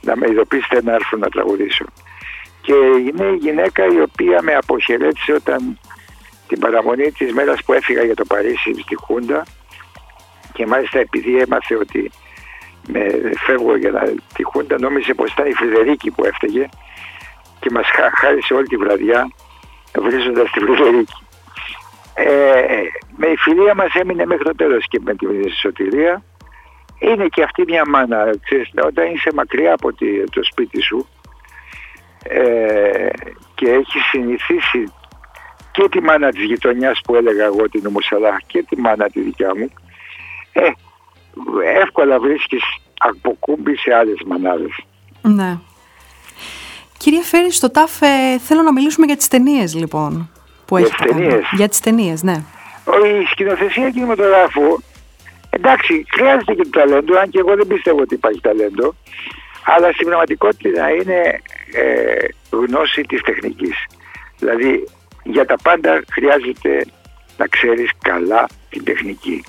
να 0.01 0.15
με 0.15 0.27
ειδοποιήσετε 0.29 0.81
να 0.83 0.93
έρθουν 0.93 1.19
να 1.19 1.29
τραγουδήσω. 1.29 1.85
Και 2.61 2.73
είναι 3.07 3.25
η 3.25 3.35
γυναίκα 3.35 3.85
η 3.85 4.01
οποία 4.01 4.41
με 4.41 4.55
αποχαιρέτησε 4.55 5.33
όταν 5.33 5.79
την 6.47 6.59
παραμονή 6.59 7.11
της 7.11 7.33
μέρας 7.33 7.63
που 7.63 7.73
έφυγα 7.73 8.03
για 8.03 8.15
το 8.15 8.25
Παρίσι 8.25 8.73
στη 8.81 8.95
Χούντα 8.95 9.45
και 10.53 10.65
μάλιστα 10.65 10.99
επειδή 10.99 11.37
έμαθε 11.37 11.75
ότι 11.75 12.11
με 12.87 13.31
φεύγω 13.45 13.77
για 13.77 14.13
τη 14.33 14.43
Χούντα 14.43 14.79
νόμιζε 14.79 15.13
πως 15.13 15.31
ήταν 15.31 15.45
η 15.45 15.53
Φρυδερίκη 15.53 16.11
που 16.11 16.25
έφταιγε 16.25 16.69
και 17.59 17.69
μας 17.71 17.87
χάρισε 18.19 18.53
όλη 18.53 18.67
τη 18.67 18.77
βραδιά 18.77 19.29
βρίζοντας 19.95 20.51
τη 20.51 20.59
Φρυδερίκη. 20.59 21.26
Ε, 22.19 22.81
με 23.17 23.27
η 23.27 23.35
φιλία 23.35 23.75
μας 23.75 23.93
έμεινε 23.93 24.25
μέχρι 24.25 24.43
το 24.43 24.55
τέλος 24.55 24.85
και 24.87 24.99
με 25.03 25.15
τη 25.15 25.25
σωτηρία. 25.61 26.23
Είναι 26.99 27.27
και 27.27 27.43
αυτή 27.43 27.63
μια 27.67 27.83
μάνα, 27.87 28.29
ξέρεις, 28.43 28.69
όταν 28.85 29.13
είσαι 29.13 29.29
μακριά 29.33 29.73
από 29.73 29.93
το 30.31 30.43
σπίτι 30.43 30.81
σου 30.81 31.07
ε, 32.23 33.09
και 33.55 33.71
έχεις 33.71 34.03
συνηθίσει 34.11 34.93
και 35.71 35.89
τη 35.89 36.01
μάνα 36.01 36.29
της 36.29 36.43
γειτονιάς 36.43 37.01
που 37.03 37.15
έλεγα 37.15 37.45
εγώ 37.45 37.69
την 37.69 37.89
Μουσαλά 37.89 38.41
και 38.47 38.63
τη 38.63 38.79
μάνα 38.79 39.09
τη 39.09 39.21
δικιά 39.21 39.55
μου 39.55 39.69
ε, 40.51 40.71
εύκολα 41.81 42.19
βρίσκεις 42.19 42.61
αποκούμπη 42.99 43.77
σε 43.77 43.93
άλλες 43.93 44.21
μανάδες. 44.25 44.85
Ναι. 45.21 45.57
Κύριε 46.97 47.21
Φέρης, 47.21 47.55
στο 47.55 47.71
ΤΑΦ 47.71 48.01
ε, 48.01 48.39
θέλω 48.39 48.61
να 48.61 48.73
μιλήσουμε 48.73 49.05
για 49.05 49.17
τις 49.17 49.27
ταινίες 49.27 49.75
λοιπόν. 49.75 50.29
Που 50.67 50.77
για 50.77 50.87
τις 50.87 50.97
ταινίες. 50.97 51.43
Για 51.51 51.69
τις 51.69 51.79
ταινίες, 51.79 52.23
ναι. 52.23 52.43
Η 53.21 53.25
σκηνοθεσία 53.31 53.89
κινηματογράφου, 53.89 54.79
εντάξει, 55.49 56.05
χρειάζεται 56.11 56.53
και 56.53 56.63
το 56.63 56.69
ταλέντο, 56.69 57.17
αν 57.17 57.29
και 57.29 57.39
εγώ 57.39 57.55
δεν 57.55 57.67
πιστεύω 57.67 58.01
ότι 58.01 58.13
υπάρχει 58.13 58.41
ταλέντο, 58.41 58.95
αλλά 59.65 59.91
στην 59.91 60.05
πραγματικότητα 60.05 60.89
είναι 60.91 61.41
ε, 61.73 62.27
γνώση 62.49 63.01
της 63.01 63.21
τεχνικής. 63.21 63.85
Δηλαδή, 64.39 64.87
για 65.23 65.45
τα 65.45 65.55
πάντα 65.63 66.03
χρειάζεται 66.11 66.85
να 67.37 67.47
ξέρεις 67.47 67.89
καλά 68.01 68.47
την 68.69 68.83
τεχνική. 68.83 69.43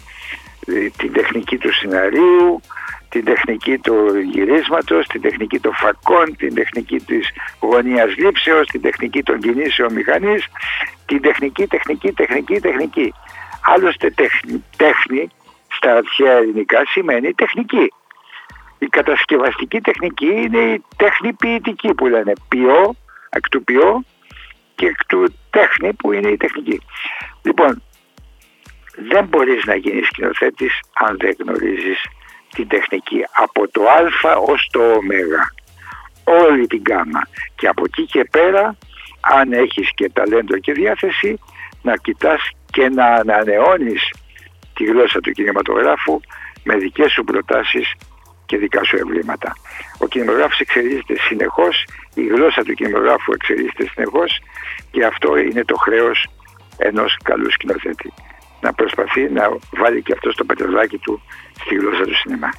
Δηλαδή, 0.61 0.91
την 0.91 1.13
τεχνική 1.13 1.57
του 1.57 1.75
σεναρίου, 1.75 2.61
την 3.09 3.25
τεχνική 3.25 3.79
του 3.79 4.19
γυρίσματος, 4.33 5.07
την 5.07 5.21
τεχνική 5.21 5.59
των 5.59 5.75
φακών, 5.75 6.37
την 6.37 6.55
τεχνική 6.55 6.97
της 6.97 7.29
γωνίας 7.61 8.17
λήψεως, 8.17 8.67
την 8.67 8.81
τεχνική 8.81 9.23
των 9.23 9.41
κινήσεων 9.41 9.93
μηχανής, 9.93 10.45
την 11.07 11.21
τεχνική, 11.21 11.67
τεχνική, 11.67 12.13
τεχνική, 12.13 12.61
τεχνική. 12.61 13.13
Άλλωστε 13.63 14.11
τέχνη, 14.11 14.65
τέχνη 14.77 15.29
στα 15.69 15.97
αρχαία 15.97 16.33
ελληνικά 16.33 16.83
σημαίνει 16.87 17.35
τεχνική. 17.35 17.93
Η 18.79 18.87
κατασκευαστική 18.87 19.81
τεχνική 19.81 20.27
είναι 20.27 20.59
η 20.59 20.83
τέχνη 20.97 21.33
ποιητική 21.33 21.95
που 21.95 22.07
λένε 22.07 22.33
ποιό, 22.49 22.95
εκ 23.31 23.49
του 23.49 23.65
ποιό 23.65 24.05
και 24.75 24.87
εκ 24.87 25.07
του 25.07 25.35
τέχνη 25.51 25.93
που 25.93 26.13
είναι 26.13 26.29
η 26.29 26.37
τεχνική. 26.37 26.81
Λοιπόν, 27.43 27.83
δεν 29.09 29.25
μπορείς 29.25 29.65
να 29.65 29.75
γίνεις 29.75 30.07
σκηνοθέτης 30.07 30.81
αν 30.95 31.17
δεν 31.19 31.37
γνωρίζεις 31.39 32.05
την 32.55 32.69
τεχνική 32.69 33.25
από 33.33 33.69
το 33.69 33.83
α 33.83 34.37
ως 34.37 34.69
το 34.73 34.81
ω. 34.81 35.01
Όλη 36.25 36.67
την 36.67 36.83
κάμα 36.83 37.29
και 37.55 37.67
από 37.67 37.85
εκεί 37.85 38.07
και 38.07 38.29
πέρα 38.31 38.77
αν 39.21 39.53
έχεις 39.53 39.91
και 39.95 40.11
ταλέντο 40.11 40.59
και 40.59 40.73
διάθεση 40.73 41.39
να 41.83 41.97
κοιτάς 41.97 42.51
και 42.71 42.89
να 42.89 43.05
ανανεώνεις 43.07 44.13
τη 44.75 44.85
γλώσσα 44.85 45.21
του 45.21 45.31
κινηματογράφου 45.31 46.21
με 46.65 46.77
δικές 46.77 47.13
σου 47.13 47.25
προτάσεις 47.25 47.93
και 48.47 48.57
δικά 48.57 48.85
σου 48.85 48.97
ευλήματα. 48.97 49.57
Ο 49.99 50.07
κινηματογράφος 50.07 50.61
εξελίσσεται 50.61 51.15
συνεχώς, 51.19 51.85
η 52.15 52.27
γλώσσα 52.27 52.63
του 52.63 52.75
κινηματογράφου 52.75 53.33
εξελίσσεται 53.33 53.89
συνεχώς 53.95 54.41
και 54.91 55.05
αυτό 55.05 55.37
είναι 55.37 55.65
το 55.65 55.77
χρέος 55.77 56.27
ενός 56.77 57.17
καλού 57.23 57.51
σκηνοθέτη 57.51 58.13
να 58.61 58.73
προσπαθεί 58.73 59.31
να 59.33 59.49
βάλει 59.71 60.03
και 60.03 60.13
αυτό 60.13 60.31
στο 60.31 60.45
πετρελάκι 60.45 60.99
του 60.99 61.23
στη 61.61 61.75
γλώσσα 61.75 62.03
του 62.03 62.17
σινεμα 62.17 62.51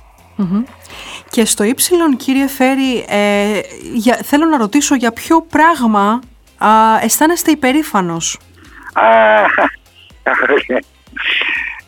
Και 1.29 1.45
στο 1.45 1.63
ύψιλον 1.63 2.17
κύριε 2.17 2.47
Φέρη, 2.47 3.05
ε, 3.09 3.59
για, 3.93 4.19
θέλω 4.23 4.45
να 4.45 4.57
ρωτήσω 4.57 4.95
για 4.95 5.11
ποιο 5.11 5.41
πράγμα 5.41 6.21
α, 6.57 6.69
αισθάνεστε 7.03 7.51
υπερήφανος; 7.51 8.39
Α, 8.93 9.03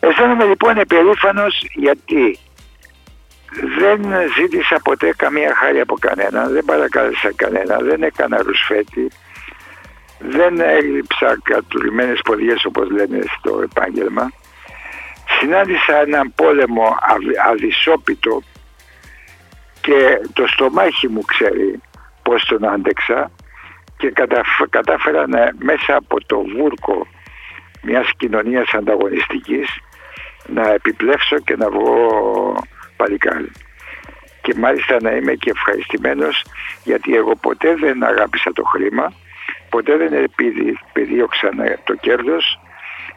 αισθάνομαι 0.00 0.44
λοιπόν 0.44 0.76
υπερήφανος 0.76 1.64
γιατί 1.74 2.38
δεν 3.78 4.00
ζήτησα 4.38 4.80
ποτέ 4.84 5.14
καμία 5.16 5.54
χάρη 5.54 5.80
από 5.80 5.94
κανένα, 6.00 6.46
δεν 6.46 6.64
παρακάλεσα 6.64 7.32
κανένα, 7.36 7.76
δεν 7.76 8.02
έκανα 8.02 8.42
ρουσφέτη, 8.42 9.10
δεν 10.28 10.60
έλειψα 10.60 11.38
κατουρημένες 11.42 12.20
ποδιές 12.24 12.64
όπως 12.64 12.90
λένε 12.90 13.20
στο 13.38 13.60
επάγγελμα. 13.62 14.32
Συνάντησα 15.38 16.00
έναν 16.00 16.32
πόλεμο 16.34 16.96
αδυσόπιτο 17.50 18.42
και 19.80 20.20
το 20.32 20.46
στομάχι 20.46 21.08
μου 21.08 21.20
ξέρει 21.20 21.80
πώς 22.22 22.44
τον 22.44 22.68
άντεξα 22.68 23.30
και 23.96 24.12
κατάφερα 24.70 25.28
να, 25.28 25.50
μέσα 25.58 25.96
από 25.96 26.26
το 26.26 26.44
βούρκο 26.56 27.06
μιας 27.82 28.10
κοινωνίας 28.16 28.72
ανταγωνιστικής 28.72 29.68
να 30.46 30.72
επιπλέψω 30.72 31.38
και 31.38 31.56
να 31.56 31.70
βγω 31.70 31.96
παλικάρι. 32.96 33.52
Και 34.42 34.54
μάλιστα 34.56 34.96
να 35.00 35.10
είμαι 35.10 35.34
και 35.34 35.50
ευχαριστημένος 35.50 36.44
γιατί 36.84 37.14
εγώ 37.16 37.36
ποτέ 37.36 37.74
δεν 37.74 38.04
αγάπησα 38.04 38.52
το 38.52 38.62
χρήμα 38.62 39.12
ποτέ 39.74 39.96
δεν 39.96 40.12
επιδίωξα 40.92 41.48
το 41.84 41.94
κέρδος. 41.94 42.60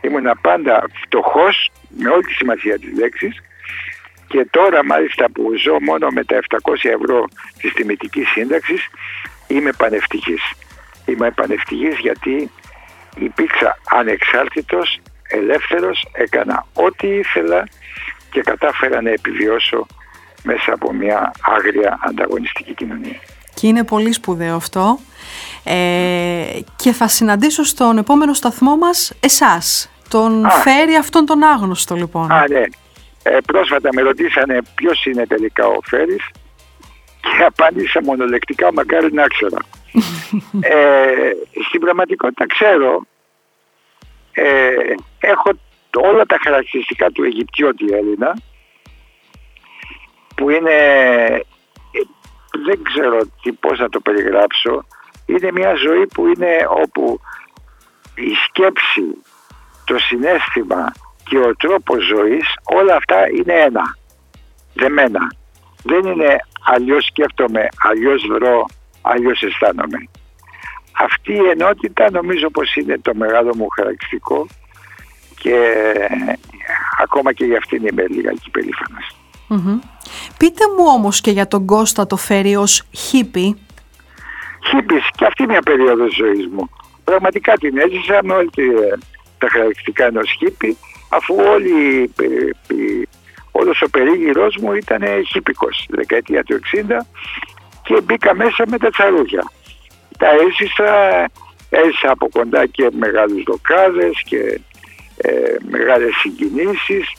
Ήμουν 0.01 0.27
πάντα 0.41 0.85
φτωχός 1.03 1.71
με 1.89 2.09
όλη 2.09 2.23
τη 2.23 2.33
σημασία 2.33 2.79
της 2.79 2.91
λέξης 2.99 3.41
και 4.27 4.47
τώρα 4.51 4.85
μάλιστα 4.85 5.25
που 5.33 5.53
ζω 5.63 5.77
μόνο 5.81 6.07
με 6.09 6.23
τα 6.23 6.35
700 6.35 6.89
ευρώ 6.97 7.25
της 7.61 7.73
τιμητικής 7.73 8.27
σύνταξης 8.29 8.89
είμαι 9.47 9.71
πανευτυχής. 9.77 10.41
Είμαι 11.05 11.31
πανευτυχής 11.31 11.97
γιατί 11.99 12.51
υπήρξα 13.17 13.77
ανεξάρτητος, 13.89 14.99
ελεύθερος, 15.29 16.07
έκανα 16.11 16.65
ό,τι 16.73 17.07
ήθελα 17.07 17.67
και 18.31 18.41
κατάφερα 18.41 19.01
να 19.01 19.09
επιβιώσω 19.09 19.85
μέσα 20.43 20.73
από 20.73 20.93
μια 20.93 21.31
άγρια 21.41 21.99
ανταγωνιστική 22.01 22.73
κοινωνία. 22.73 23.19
Και 23.55 23.67
είναι 23.67 23.83
πολύ 23.83 24.11
σπουδαίο 24.11 24.55
αυτό. 24.55 24.99
Ε, 25.63 26.59
και 26.75 26.91
θα 26.91 27.07
συναντήσω 27.07 27.63
στον 27.63 27.97
επόμενο 27.97 28.33
σταθμό 28.33 28.77
μας 28.77 29.13
εσάς. 29.19 29.89
Τον 30.09 30.49
φέρει 30.49 30.95
αυτόν 30.95 31.25
τον 31.25 31.43
άγνωστο 31.43 31.95
λοιπόν. 31.95 32.31
Α, 32.31 32.47
ναι. 32.49 32.63
Ε, 33.23 33.37
πρόσφατα 33.45 33.89
με 33.93 34.01
ρωτήσανε 34.01 34.59
ποιος 34.75 35.05
είναι 35.05 35.27
τελικά 35.27 35.67
ο 35.67 35.79
Φέρης 35.83 36.29
και 37.21 37.43
απάντησα 37.43 38.01
μονολεκτικά 38.03 38.73
μακάρι 38.73 39.13
να 39.13 39.27
ξέρω. 39.27 39.57
ε, 40.75 41.31
στην 41.67 41.79
πραγματικότητα 41.79 42.45
ξέρω 42.45 43.05
ε, 44.31 44.69
έχω 45.19 45.51
όλα 45.95 46.25
τα 46.25 46.37
χαρακτηριστικά 46.43 47.09
του 47.09 47.23
Αιγυπτιώτη 47.23 47.85
Έλληνα 47.93 48.35
που 50.35 50.49
είναι 50.49 50.71
δεν 52.65 52.83
ξέρω 52.83 53.19
τι, 53.41 53.51
πώς 53.51 53.79
να 53.79 53.89
το 53.89 53.99
περιγράψω 53.99 54.85
είναι 55.25 55.51
μια 55.51 55.73
ζωή 55.75 56.07
που 56.07 56.27
είναι 56.27 56.67
όπου 56.69 57.19
η 58.15 58.33
σκέψη, 58.47 59.21
το 59.85 59.97
συνέστημα 59.97 60.91
και 61.23 61.37
ο 61.37 61.55
τρόπος 61.55 62.05
ζωής 62.05 62.53
όλα 62.63 62.95
αυτά 62.95 63.29
είναι 63.37 63.53
ένα, 63.53 63.97
δεμένα. 64.73 65.31
Δεν 65.83 66.05
είναι 66.05 66.37
αλλιώς 66.65 67.05
σκέφτομαι, 67.05 67.67
αλλιώς 67.77 68.25
βρω, 68.29 68.65
αλλιώς 69.01 69.41
αισθάνομαι. 69.41 70.09
Αυτή 70.99 71.33
η 71.33 71.49
ενότητα 71.49 72.11
νομίζω 72.11 72.49
πως 72.49 72.75
είναι 72.75 72.99
το 72.99 73.15
μεγάλο 73.15 73.55
μου 73.55 73.67
χαρακτηριστικό 73.75 74.47
και 75.39 75.57
ακόμα 77.01 77.33
και 77.33 77.45
για 77.45 77.57
αυτήν 77.57 77.85
είμαι 77.85 78.05
λιγάκι 78.07 78.49
περήφανος. 78.49 79.15
Πείτε 80.37 80.63
μου 80.77 80.85
όμως 80.95 81.21
και 81.21 81.31
για 81.31 81.47
τον 81.47 81.65
Κώστα 81.65 82.07
το 82.07 82.15
φέρει 82.15 82.55
ως 82.55 82.83
χίπη. 82.91 83.57
Χίπης 84.69 85.09
και 85.15 85.25
αυτή 85.25 85.45
μια 85.47 85.61
περίοδος 85.61 86.15
ζωής 86.15 86.47
μου. 86.47 86.69
Πραγματικά 87.03 87.53
την 87.53 87.77
έζησα 87.77 88.19
με 88.23 88.33
όλα 88.33 88.49
τα 89.37 89.47
χαρακτηριστικά 89.49 90.05
ενός 90.05 90.35
χίπη 90.37 90.77
αφού 91.09 91.35
όλοι, 91.35 92.11
όλος 93.51 93.81
ο 93.81 93.89
περίγυρός 93.89 94.57
μου 94.61 94.73
ήταν 94.73 95.01
χίπικος 95.27 95.85
δεκαετία 95.89 96.43
του 96.43 96.59
60 96.73 97.05
και 97.83 98.01
μπήκα 98.01 98.35
μέσα 98.35 98.63
με 98.67 98.77
τα 98.77 98.89
τσαρούχια. 98.89 99.51
Τα 100.17 100.27
έζησα, 100.29 100.91
έζησα 101.69 102.11
από 102.11 102.29
κοντά 102.29 102.65
και 102.65 102.89
μεγάλους 102.91 103.43
δοκάδες 103.43 104.21
και 104.25 104.59
ε, 105.17 105.55
μεγάλες 105.69 106.15
συγκινήσεις 106.15 107.13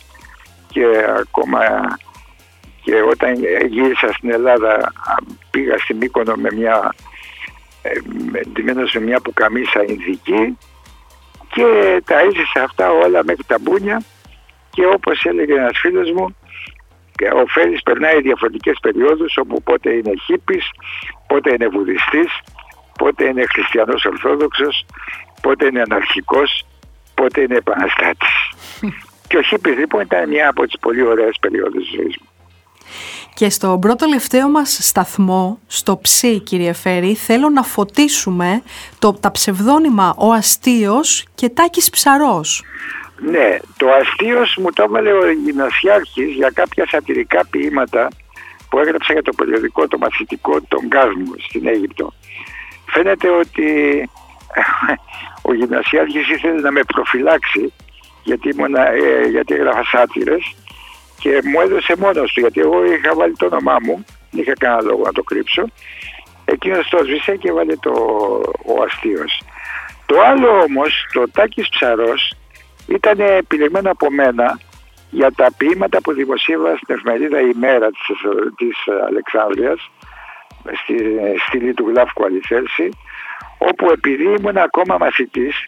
και 0.69 0.85
ακόμα 1.21 1.59
και 2.87 3.03
όταν 3.11 3.35
γύρισα 3.69 4.13
στην 4.13 4.31
Ελλάδα 4.31 4.93
πήγα 5.51 5.79
στη 5.79 5.95
Μύκονο 5.95 6.35
με 6.35 6.49
μια 6.53 6.95
ντυμένος 8.53 8.93
με 8.95 9.01
μια 9.01 9.21
πουκαμίσα 9.21 9.85
Ινδική 9.85 10.59
και 11.55 11.67
τα 12.05 12.19
έζησα 12.19 12.63
αυτά 12.63 12.91
όλα 12.91 13.25
μέχρι 13.25 13.45
τα 13.47 13.59
μπούνια 13.61 14.03
και 14.71 14.87
όπως 14.87 15.25
έλεγε 15.25 15.53
ένας 15.53 15.79
φίλος 15.79 16.11
μου 16.11 16.37
ο 17.43 17.47
Φέλης 17.47 17.83
περνάει 17.83 18.21
διαφορετικές 18.21 18.79
περιόδους 18.83 19.37
όπου 19.37 19.63
πότε 19.63 19.93
είναι 19.93 20.13
χίπης, 20.25 20.71
πότε 21.27 21.53
είναι 21.53 21.69
βουδιστής, 21.69 22.31
πότε 22.99 23.25
είναι 23.25 23.45
χριστιανός 23.47 24.05
ορθόδοξος, 24.05 24.87
πότε 25.43 25.67
είναι 25.67 25.83
αναρχικός 25.83 26.67
πότε 27.15 27.41
είναι 27.41 27.57
επαναστάτης. 27.57 28.37
και 29.29 29.37
ο 29.37 29.43
Χίπης 29.43 29.77
λοιπόν 29.77 30.01
ήταν 30.01 30.29
μια 30.29 30.49
από 30.49 30.67
τις 30.67 30.79
πολύ 30.81 31.03
ωραίες 31.03 31.37
περιόδους 31.41 31.85
της 31.85 31.95
ζωής 31.97 32.17
μου. 32.21 32.29
Και 33.35 33.51
στο 33.51 33.79
πρώτο 33.81 33.97
τελευταίο 33.97 34.49
μας 34.49 34.79
σταθμό, 34.81 35.59
στο 35.67 35.99
ψή 35.99 36.41
κύριε 36.41 36.73
Φέρη, 36.73 37.15
θέλω 37.15 37.49
να 37.49 37.63
φωτίσουμε 37.63 38.63
το, 38.99 39.13
τα 39.13 39.31
ψευδόνυμα 39.31 40.15
«Ο 40.17 40.33
Αστείος» 40.33 41.25
και 41.35 41.49
«Τάκης 41.49 41.91
Ψαρός». 41.91 42.65
Ναι, 43.19 43.57
το 43.77 43.87
Αστείος 44.01 44.57
μου 44.61 44.73
το 44.73 44.83
έβαλε 44.83 45.13
ο 45.13 45.31
γυμνασιάρχης 45.31 46.35
για 46.35 46.51
κάποια 46.55 46.87
σατυρικά 46.89 47.47
ποίηματα 47.51 48.09
που 48.71 48.79
έγραψα 48.79 49.13
για 49.13 49.23
το 49.23 49.33
περιοδικό, 49.37 49.89
το 49.89 49.99
μαθητικό 49.99 50.61
των 50.69 50.87
Γκάσμου 50.87 51.35
στην 51.49 51.67
Αίγυπτο. 51.67 52.13
Φαίνεται 52.87 53.29
ότι 53.29 53.69
ο 55.49 55.55
γυμνασιάρχης 55.55 56.29
ήθελε 56.29 56.61
να 56.61 56.71
με 56.71 56.81
προφυλάξει 56.83 57.73
γιατί, 58.23 58.49
ήμουνα, 58.49 58.91
ε, 58.93 59.27
γιατί 59.31 59.55
έγραφα 59.55 59.85
σάτυρες 59.85 60.55
και 61.27 61.41
μου 61.45 61.61
έδωσε 61.61 61.95
μόνος 61.99 62.33
του 62.33 62.41
γιατί 62.41 62.61
εγώ 62.61 62.85
είχα 62.85 63.15
βάλει 63.15 63.37
το 63.37 63.47
όνομά 63.47 63.77
μου, 63.83 64.05
δεν 64.31 64.43
είχα 64.43 64.53
κανένα 64.59 64.83
λόγο 64.83 65.03
να 65.05 65.13
το 65.13 65.23
κρύψω. 65.23 65.65
Εκείνος 66.45 66.89
το 66.89 66.99
σβήσε 67.05 67.37
και 67.37 67.53
βάλε 67.53 67.77
το 67.77 67.93
ο 68.65 68.83
αστείος. 68.83 69.43
Το 70.07 70.21
άλλο 70.21 70.49
όμως, 70.61 71.07
το 71.13 71.31
Τάκης 71.31 71.69
Ψαρός, 71.69 72.35
ήταν 72.89 73.21
επιλεγμένο 73.21 73.91
από 73.91 74.11
μένα 74.11 74.61
για 75.11 75.33
τα 75.33 75.49
ποίηματα 75.57 76.01
που 76.01 76.13
δημοσίευα 76.13 76.77
στην 76.77 76.95
εφημερίδα 76.95 77.41
«Η 77.41 77.53
της, 77.55 78.21
της 78.57 78.77
Αλεξάνδρειας 79.07 79.91
στη 80.83 80.95
στήλη 81.47 81.75
του 81.75 81.89
Γλάφκου 81.89 82.25
Αληθέρση 82.25 82.89
όπου 83.59 83.91
επειδή 83.91 84.25
ήμουν 84.25 84.57
ακόμα 84.57 84.97
μαθητής 84.99 85.67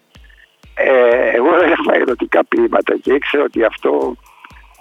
ε, 0.74 1.30
εγώ 1.36 1.54
έγραφα 1.54 1.94
ερωτικά 1.94 2.44
ποίηματα 2.44 2.96
και 3.02 3.12
ήξερα 3.12 3.42
ότι 3.42 3.64
αυτό 3.64 4.16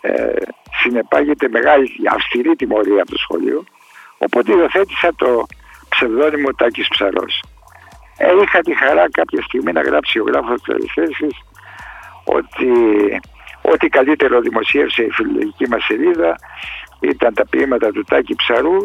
ε, 0.01 0.33
συνεπάγεται 0.77 1.49
μεγάλη 1.49 1.89
αυστηρή 2.15 2.55
τιμωρία 2.55 3.01
από 3.01 3.11
το 3.11 3.17
σχολείο 3.17 3.63
οπότε 4.17 4.51
υιοθέτησα 4.51 5.15
το 5.15 5.45
ψευδόνυμο 5.89 6.53
Τάκης 6.53 6.87
Ψαρός. 6.87 7.43
Ε, 8.17 8.27
είχα 8.43 8.59
τη 8.59 8.75
χαρά 8.75 9.09
κάποια 9.11 9.41
στιγμή 9.41 9.71
να 9.71 9.81
γράψει 9.81 10.19
ο 10.19 10.23
γράφος 10.23 10.61
της 10.61 10.73
Αληθέρσης 10.73 11.35
ότι 12.23 12.69
ό,τι 13.61 13.87
καλύτερο 13.87 14.39
δημοσίευσε 14.41 15.03
η 15.03 15.09
φιλολογική 15.11 15.67
μας 15.67 15.83
σελίδα 15.83 16.35
ήταν 16.99 17.33
τα 17.33 17.45
ποίηματα 17.45 17.91
του 17.91 18.03
Τάκη 18.03 18.35
Ψαρού 18.35 18.77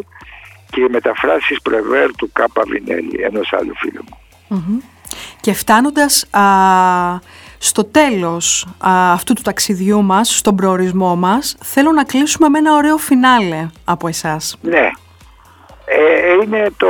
και 0.69 0.81
οι 0.81 0.87
μεταφράσεις 0.89 1.61
Πρεβέρ 1.61 2.15
του 2.15 2.29
Κάπα 2.33 2.63
Βινέλη, 2.67 3.21
ενός 3.23 3.53
άλλου 3.53 3.75
φίλου 3.75 4.03
μου. 4.09 4.17
Και 5.41 5.53
φτάνοντας 5.53 6.27
α, 6.31 6.41
στο 7.63 7.83
τέλος 7.85 8.67
αυτού 9.13 9.33
του 9.33 9.41
ταξιδιού 9.41 10.03
μας, 10.03 10.37
στον 10.37 10.55
προορισμό 10.55 11.15
μας, 11.15 11.57
θέλω 11.61 11.91
να 11.91 12.03
κλείσουμε 12.03 12.49
με 12.49 12.57
ένα 12.57 12.75
ωραίο 12.75 12.97
φινάλε 12.97 13.67
από 13.85 14.07
εσάς. 14.07 14.57
Ναι. 14.61 14.89
Ε, 15.85 16.33
είναι 16.43 16.71
το 16.77 16.87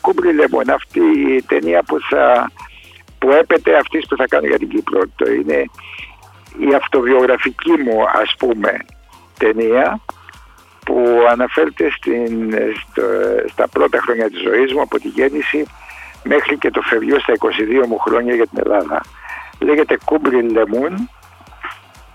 Κούμπρι 0.00 0.34
Λεμούν, 0.34 0.70
αυτή 0.70 1.00
η 1.00 1.42
ταινία 1.42 1.82
που, 1.82 1.96
θα, 2.10 2.50
που 3.18 3.30
έπεται 3.30 3.76
αυτής 3.76 4.06
που 4.06 4.16
θα 4.16 4.24
κάνω 4.28 4.46
για 4.46 4.58
την 4.58 4.68
Κύπρο. 4.68 5.00
Το 5.16 5.30
είναι 5.30 5.64
η 6.58 6.74
αυτοβιογραφική 6.74 7.72
μου 7.84 8.02
ας 8.22 8.34
πούμε 8.38 8.78
ταινία 9.38 10.00
που 10.84 11.26
αναφέρεται 11.30 11.90
στην, 11.90 12.54
στα 13.46 13.68
πρώτα 13.68 13.98
χρόνια 14.00 14.30
της 14.30 14.40
ζωής 14.40 14.72
μου 14.72 14.80
από 14.80 14.98
τη 14.98 15.08
γέννηση 15.08 15.66
μέχρι 16.22 16.58
και 16.58 16.70
το 16.70 16.80
φευγείο 16.80 17.18
στα 17.18 17.32
22 17.82 17.86
μου 17.86 17.98
χρόνια 17.98 18.34
για 18.34 18.46
την 18.46 18.58
Ελλάδα. 18.64 19.00
Λέγεται 19.58 19.98
Κούμπρι 20.04 20.50
Λεμούν, 20.50 21.10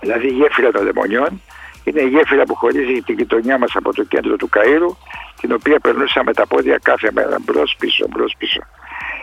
δηλαδή 0.00 0.28
γέφυρα 0.28 0.70
των 0.70 0.84
λεμονιών. 0.84 1.42
Είναι 1.84 2.00
η 2.00 2.08
γέφυρα 2.08 2.42
που 2.44 2.54
χωρίζει 2.54 3.02
την 3.02 3.18
γειτονιά 3.18 3.58
μας 3.58 3.76
από 3.76 3.94
το 3.94 4.04
κέντρο 4.04 4.36
του 4.36 4.48
Καΐρου, 4.52 4.96
την 5.40 5.52
οποία 5.52 5.78
περνούσα 5.80 6.24
με 6.24 6.32
τα 6.32 6.46
πόδια 6.46 6.78
κάθε 6.82 7.10
μέρα 7.12 7.36
μπρος 7.40 7.76
πίσω, 7.78 8.06
μπρος 8.10 8.34
πίσω. 8.38 8.60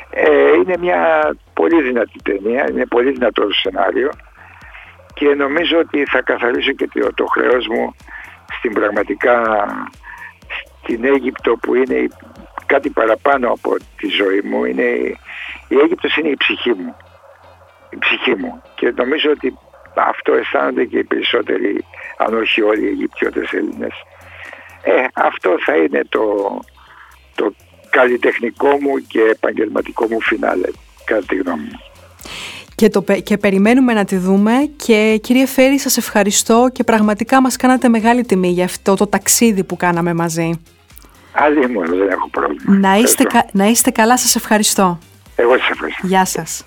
Ε, 0.10 0.54
είναι 0.54 0.78
μια 0.80 1.32
πολύ 1.54 1.82
δυνατή 1.82 2.22
ταινία, 2.24 2.70
είναι 2.70 2.86
πολύ 2.86 3.12
δυνατό 3.12 3.48
σενάριο 3.52 4.12
και 5.14 5.26
νομίζω 5.26 5.78
ότι 5.78 6.06
θα 6.06 6.22
καθαρίσω 6.22 6.72
και 6.72 6.88
το, 6.94 7.14
το 7.14 7.26
χρέος 7.26 7.68
μου 7.68 7.96
στην 8.58 8.74
πραγματικά 8.74 9.66
στην 10.82 11.06
Αίγυπτο 11.06 11.56
που 11.56 11.76
είναι 11.76 12.08
κάτι 12.66 12.90
παραπάνω 12.90 13.52
από 13.52 13.76
τη 13.98 14.08
ζωή 14.08 14.42
μου 14.44 14.66
είναι 14.66 14.84
η 15.68 15.78
Αίγυπτος 15.84 16.16
είναι 16.16 16.30
η 16.30 16.36
ψυχή 16.38 16.70
μου 16.70 16.96
η 17.92 17.98
ψυχή 18.00 18.36
μου 18.36 18.62
και 18.76 18.94
νομίζω 18.96 19.30
ότι 19.32 19.58
αυτό 19.94 20.34
αισθάνονται 20.34 20.86
και 20.86 20.98
οι 20.98 21.04
περισσότεροι 21.04 21.86
αν 22.18 22.34
όχι 22.34 22.62
όλοι 22.62 22.86
οι 22.86 22.88
Αιγυπτιώτες 22.88 23.52
Έλληνες 23.52 23.94
ε, 24.84 25.06
αυτό 25.14 25.56
θα 25.66 25.76
είναι 25.76 26.02
το, 26.10 26.24
το 27.36 27.54
καλλιτεχνικό 27.90 28.68
μου 28.82 28.98
και 29.08 29.22
επαγγελματικό 29.22 30.08
μου 30.10 30.22
φινάλε 30.22 30.68
κατά 31.06 31.26
τη 31.28 31.36
γνώμη 31.36 31.64
μου 31.64 31.80
και, 32.82 32.90
το, 32.90 33.04
και 33.24 33.38
περιμένουμε 33.38 33.94
να 33.94 34.06
τη 34.06 34.18
δούμε 34.18 34.54
και 34.76 35.20
κύριε 35.22 35.46
Φέρη 35.46 35.80
σας 35.80 35.98
ευχαριστώ 35.98 36.70
και 36.74 36.84
πραγματικά 36.84 37.42
μας 37.42 37.56
κάνατε 37.56 37.90
μεγάλη 37.90 38.26
τιμή 38.26 38.48
για 38.48 38.66
αυτό 38.66 38.96
το 38.96 39.08
ταξίδι 39.08 39.64
που 39.64 39.78
κάναμε 39.78 40.14
μαζί. 40.14 40.62
Άλλη 41.32 41.68
μου, 41.68 41.86
δεν 41.86 42.10
έχω 42.10 42.30
πρόβλημα. 42.30 42.78
Να 42.90 42.96
είστε, 42.96 43.26
να 43.52 43.66
είστε 43.66 43.92
καλά, 43.92 44.18
σας 44.18 44.36
ευχαριστώ. 44.36 45.00
Εγώ 45.36 45.58
σας 45.58 45.70
ευχαριστώ. 45.70 46.08
Γεια 46.08 46.26
σας. 46.26 46.66